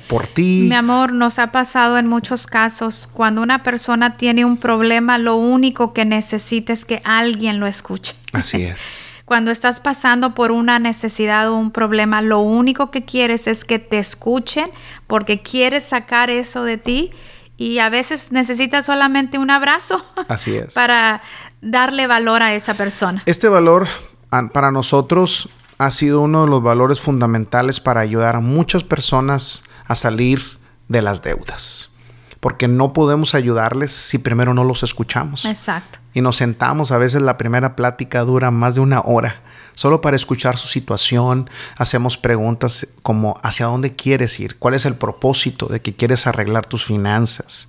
por 0.00 0.26
ti. 0.26 0.66
Mi 0.68 0.74
amor, 0.74 1.12
nos 1.12 1.38
ha 1.38 1.52
pasado 1.52 1.98
en 1.98 2.06
muchos 2.06 2.46
casos. 2.46 3.08
Cuando 3.12 3.42
una 3.42 3.62
persona 3.62 4.16
tiene 4.16 4.44
un 4.44 4.56
problema, 4.56 5.18
lo 5.18 5.36
único 5.36 5.92
que 5.92 6.04
necesita 6.04 6.72
es 6.72 6.84
que 6.84 7.00
alguien 7.04 7.60
lo 7.60 7.66
escuche. 7.66 8.14
Así 8.32 8.62
es. 8.62 9.12
Cuando 9.24 9.50
estás 9.50 9.80
pasando 9.80 10.34
por 10.34 10.52
una 10.52 10.78
necesidad 10.78 11.48
o 11.48 11.56
un 11.56 11.72
problema, 11.72 12.22
lo 12.22 12.38
único 12.38 12.92
que 12.92 13.04
quieres 13.04 13.48
es 13.48 13.64
que 13.64 13.80
te 13.80 13.98
escuchen 13.98 14.70
porque 15.08 15.42
quieres 15.42 15.84
sacar 15.84 16.30
eso 16.30 16.62
de 16.62 16.78
ti 16.78 17.10
y 17.56 17.78
a 17.78 17.88
veces 17.88 18.32
necesitas 18.32 18.86
solamente 18.86 19.38
un 19.38 19.50
abrazo. 19.50 20.04
Así 20.28 20.54
es. 20.54 20.74
Para 20.74 21.22
darle 21.60 22.06
valor 22.06 22.42
a 22.42 22.54
esa 22.54 22.74
persona. 22.74 23.22
Este 23.26 23.48
valor 23.48 23.88
para 24.52 24.70
nosotros 24.70 25.48
ha 25.78 25.90
sido 25.90 26.20
uno 26.22 26.44
de 26.44 26.50
los 26.50 26.62
valores 26.62 27.00
fundamentales 27.00 27.80
para 27.80 28.00
ayudar 28.00 28.36
a 28.36 28.40
muchas 28.40 28.82
personas 28.84 29.64
a 29.86 29.94
salir 29.94 30.42
de 30.88 31.02
las 31.02 31.22
deudas. 31.22 31.90
Porque 32.40 32.68
no 32.68 32.92
podemos 32.92 33.34
ayudarles 33.34 33.92
si 33.92 34.18
primero 34.18 34.54
no 34.54 34.64
los 34.64 34.82
escuchamos. 34.82 35.44
Exacto. 35.44 35.98
Y 36.14 36.20
nos 36.20 36.36
sentamos, 36.36 36.92
a 36.92 36.98
veces 36.98 37.22
la 37.22 37.38
primera 37.38 37.76
plática 37.76 38.24
dura 38.24 38.50
más 38.50 38.76
de 38.76 38.80
una 38.80 39.00
hora, 39.00 39.42
solo 39.72 40.00
para 40.00 40.16
escuchar 40.16 40.56
su 40.56 40.68
situación. 40.68 41.50
Hacemos 41.76 42.16
preguntas 42.16 42.86
como 43.02 43.38
¿hacia 43.42 43.66
dónde 43.66 43.94
quieres 43.94 44.38
ir? 44.40 44.58
¿Cuál 44.58 44.74
es 44.74 44.86
el 44.86 44.94
propósito 44.94 45.66
de 45.66 45.82
que 45.82 45.94
quieres 45.94 46.26
arreglar 46.26 46.66
tus 46.66 46.84
finanzas? 46.84 47.68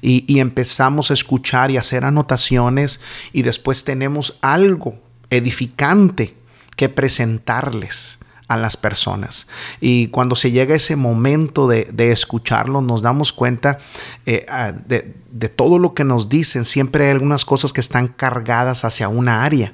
Y, 0.00 0.24
y 0.32 0.40
empezamos 0.40 1.10
a 1.10 1.14
escuchar 1.14 1.70
y 1.70 1.76
hacer 1.76 2.04
anotaciones 2.04 3.00
y 3.32 3.42
después 3.42 3.84
tenemos 3.84 4.36
algo 4.40 4.96
edificante 5.30 6.36
que 6.76 6.88
presentarles 6.88 8.18
a 8.48 8.56
las 8.56 8.76
personas. 8.76 9.46
Y 9.80 10.08
cuando 10.08 10.36
se 10.36 10.50
llega 10.50 10.74
ese 10.74 10.96
momento 10.96 11.68
de, 11.68 12.12
escucharlo, 12.12 12.82
nos 12.82 13.02
damos 13.02 13.32
cuenta 13.32 13.78
eh, 14.26 14.44
ah, 14.48 14.72
de, 14.72 15.14
de 15.30 15.48
todo 15.48 15.78
lo 15.78 15.94
que 15.94 16.04
nos 16.04 16.28
dicen. 16.28 16.64
Siempre 16.64 17.06
hay 17.06 17.10
algunas 17.12 17.44
cosas 17.44 17.72
que 17.72 17.80
están 17.80 18.08
cargadas 18.08 18.84
hacia 18.84 19.08
una 19.08 19.44
área. 19.44 19.72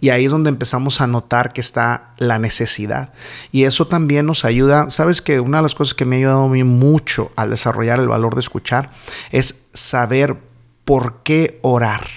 Y 0.00 0.10
ahí 0.10 0.26
es 0.26 0.30
donde 0.30 0.50
empezamos 0.50 1.00
a 1.00 1.06
notar 1.06 1.52
que 1.52 1.60
está 1.60 2.10
la 2.18 2.38
necesidad. 2.38 3.12
Y 3.52 3.64
eso 3.64 3.86
también 3.86 4.26
nos 4.26 4.44
ayuda. 4.44 4.90
Sabes 4.90 5.22
que 5.22 5.40
una 5.40 5.58
de 5.58 5.62
las 5.62 5.74
cosas 5.74 5.94
que 5.94 6.04
me 6.04 6.16
ha 6.16 6.18
ayudado 6.18 6.44
a 6.44 6.48
mí 6.48 6.64
mucho 6.64 7.32
al 7.36 7.50
desarrollar 7.50 7.98
el 8.00 8.08
valor 8.08 8.34
de 8.34 8.40
escuchar 8.40 8.90
es 9.30 9.62
saber 9.72 10.36
por 10.84 11.22
qué 11.22 11.58
orar 11.62 12.08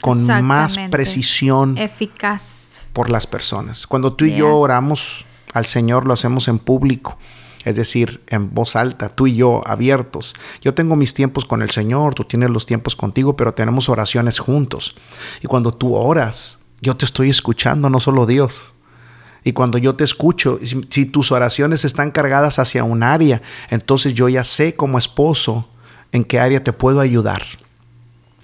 con 0.00 0.24
más 0.44 0.78
precisión. 0.90 1.76
Eficaz. 1.76 2.73
Por 2.94 3.10
las 3.10 3.26
personas. 3.26 3.86
Cuando 3.86 4.14
tú 4.14 4.24
y 4.24 4.34
yo 4.34 4.56
oramos 4.56 5.26
al 5.52 5.66
Señor, 5.66 6.06
lo 6.06 6.14
hacemos 6.14 6.48
en 6.48 6.58
público 6.58 7.18
es 7.64 7.76
decir, 7.76 8.22
en 8.28 8.52
voz 8.54 8.76
alta, 8.76 9.08
tú 9.08 9.26
y 9.26 9.36
yo 9.36 9.66
abiertos. 9.66 10.34
Yo 10.60 10.74
tengo 10.74 10.96
mis 10.96 11.14
tiempos 11.14 11.46
con 11.46 11.62
el 11.62 11.70
Señor, 11.70 12.14
tú 12.14 12.24
tienes 12.24 12.50
los 12.50 12.66
tiempos 12.66 12.94
contigo, 12.94 13.36
pero 13.36 13.54
tenemos 13.54 13.88
oraciones 13.88 14.38
juntos. 14.38 14.94
Y 15.42 15.46
cuando 15.46 15.72
tú 15.72 15.94
oras, 15.94 16.58
yo 16.82 16.96
te 16.96 17.06
estoy 17.06 17.30
escuchando, 17.30 17.88
no 17.88 18.00
solo 18.00 18.26
Dios. 18.26 18.74
Y 19.44 19.52
cuando 19.52 19.78
yo 19.78 19.94
te 19.94 20.04
escucho, 20.04 20.58
si, 20.62 21.06
tus 21.06 21.32
oraciones 21.32 21.84
están 21.84 22.10
cargadas 22.10 22.58
hacia 22.58 22.84
un 22.84 23.02
área, 23.02 23.40
entonces 23.70 24.14
yo 24.14 24.28
ya 24.28 24.44
sé 24.44 24.74
como 24.74 24.98
esposo 24.98 25.68
en 26.12 26.24
qué 26.24 26.40
área 26.40 26.62
te 26.62 26.72
puedo 26.72 27.00
ayudar. 27.00 27.42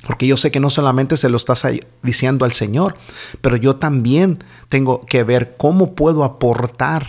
Porque 0.07 0.27
yo 0.27 0.37
sé 0.37 0.51
que 0.51 0.61
no 0.61 0.71
solamente 0.71 1.17
se 1.17 1.29
lo 1.29 1.37
estás 1.37 1.67
diciendo 2.03 2.45
al 2.45 2.53
Señor, 2.53 2.97
pero 3.41 3.57
yo 3.57 3.77
también 3.77 4.39
tengo 4.69 5.05
que 5.05 5.25
ver 5.25 5.57
cómo 5.57 5.95
puedo 5.95 6.25
aportar 6.25 7.07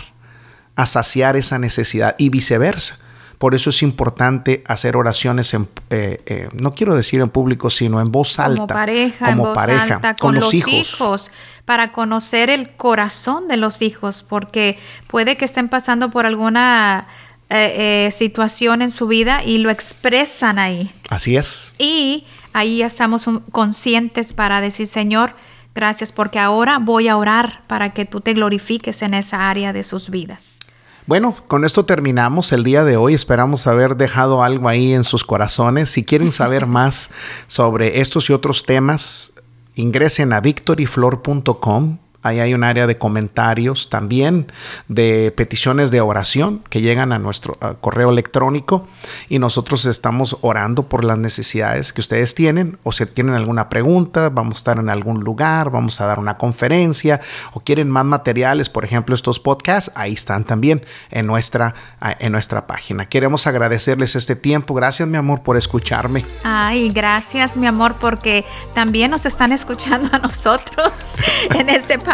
a 0.76 0.86
saciar 0.86 1.36
esa 1.36 1.58
necesidad 1.58 2.14
y 2.18 2.28
viceversa. 2.28 2.98
Por 3.38 3.56
eso 3.56 3.70
es 3.70 3.82
importante 3.82 4.62
hacer 4.68 4.96
oraciones 4.96 5.52
en, 5.52 5.68
eh, 5.90 6.22
eh, 6.26 6.48
no 6.52 6.74
quiero 6.74 6.94
decir 6.94 7.20
en 7.20 7.28
público, 7.28 7.70
sino 7.70 8.00
en 8.00 8.12
voz 8.12 8.38
alta. 8.38 8.54
Como 8.54 8.66
pareja, 8.68 9.26
como 9.26 9.48
en 9.48 9.54
pareja, 9.54 9.94
alta, 9.96 10.14
con, 10.14 10.36
los, 10.36 10.54
hijos. 10.54 11.32
para 11.64 11.90
conocer 11.90 12.50
el 12.50 12.76
corazón 12.76 13.48
de 13.48 13.56
los 13.56 13.82
hijos, 13.82 14.22
porque 14.22 14.78
puede 15.08 15.36
que 15.36 15.44
estén 15.44 15.68
pasando 15.68 16.10
por 16.10 16.24
alguna 16.24 17.08
eh, 17.50 18.10
situación 18.16 18.80
en 18.80 18.92
su 18.92 19.08
vida 19.08 19.42
y 19.44 19.58
lo 19.58 19.70
expresan 19.70 20.60
ahí. 20.60 20.92
Así 21.10 21.36
es. 21.36 21.74
Y 21.78 22.26
ahí 22.52 22.82
estamos 22.82 23.28
conscientes 23.50 24.32
para 24.32 24.60
decir, 24.60 24.86
Señor, 24.86 25.34
gracias 25.74 26.12
porque 26.12 26.38
ahora 26.38 26.78
voy 26.78 27.08
a 27.08 27.16
orar 27.16 27.62
para 27.66 27.92
que 27.92 28.04
tú 28.04 28.20
te 28.20 28.34
glorifiques 28.34 29.02
en 29.02 29.14
esa 29.14 29.50
área 29.50 29.72
de 29.72 29.84
sus 29.84 30.10
vidas. 30.10 30.58
Bueno, 31.06 31.36
con 31.48 31.64
esto 31.64 31.84
terminamos 31.84 32.52
el 32.52 32.62
día 32.62 32.84
de 32.84 32.96
hoy. 32.96 33.14
Esperamos 33.14 33.66
haber 33.66 33.96
dejado 33.96 34.42
algo 34.42 34.68
ahí 34.68 34.92
en 34.92 35.02
sus 35.02 35.24
corazones. 35.24 35.90
Si 35.90 36.04
quieren 36.04 36.32
saber 36.32 36.66
más 36.66 37.10
sobre 37.48 38.00
estos 38.00 38.30
y 38.30 38.32
otros 38.32 38.64
temas, 38.64 39.32
ingresen 39.74 40.32
a 40.32 40.40
victoryflor.com 40.40 41.98
Ahí 42.22 42.38
hay 42.38 42.54
un 42.54 42.62
área 42.62 42.86
de 42.86 42.96
comentarios 42.96 43.90
también, 43.90 44.52
de 44.86 45.32
peticiones 45.36 45.90
de 45.90 46.00
oración 46.00 46.62
que 46.70 46.80
llegan 46.80 47.12
a 47.12 47.18
nuestro 47.18 47.58
correo 47.80 48.10
electrónico 48.10 48.86
y 49.28 49.40
nosotros 49.40 49.86
estamos 49.86 50.36
orando 50.40 50.84
por 50.84 51.02
las 51.02 51.18
necesidades 51.18 51.92
que 51.92 52.00
ustedes 52.00 52.36
tienen 52.36 52.78
o 52.84 52.92
si 52.92 53.04
tienen 53.06 53.34
alguna 53.34 53.68
pregunta, 53.68 54.28
vamos 54.28 54.54
a 54.54 54.58
estar 54.58 54.78
en 54.78 54.88
algún 54.88 55.24
lugar, 55.24 55.70
vamos 55.70 56.00
a 56.00 56.06
dar 56.06 56.20
una 56.20 56.38
conferencia 56.38 57.20
o 57.54 57.60
quieren 57.60 57.90
más 57.90 58.04
materiales, 58.04 58.68
por 58.68 58.84
ejemplo 58.84 59.16
estos 59.16 59.40
podcasts, 59.40 59.90
ahí 59.96 60.12
están 60.12 60.44
también 60.44 60.84
en 61.10 61.26
nuestra, 61.26 61.74
en 62.20 62.30
nuestra 62.30 62.68
página. 62.68 63.06
Queremos 63.06 63.48
agradecerles 63.48 64.14
este 64.14 64.36
tiempo. 64.36 64.74
Gracias 64.74 65.08
mi 65.08 65.16
amor 65.16 65.42
por 65.42 65.56
escucharme. 65.56 66.24
Ay, 66.44 66.90
gracias 66.90 67.56
mi 67.56 67.66
amor 67.66 67.96
porque 68.00 68.44
también 68.74 69.10
nos 69.10 69.26
están 69.26 69.50
escuchando 69.50 70.08
a 70.12 70.18
nosotros 70.18 70.92
en 71.50 71.68
este 71.68 71.98
podcast 71.98 72.11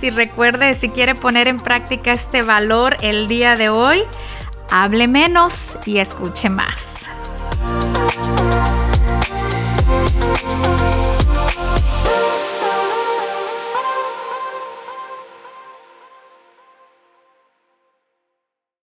y 0.00 0.10
recuerde, 0.10 0.74
si 0.74 0.88
quiere 0.88 1.14
poner 1.14 1.48
en 1.48 1.58
práctica 1.58 2.12
este 2.12 2.42
valor 2.42 2.96
el 3.02 3.28
día 3.28 3.56
de 3.56 3.68
hoy, 3.68 4.02
hable 4.70 5.06
menos 5.08 5.76
y 5.84 5.98
escuche 5.98 6.48
más. 6.48 7.06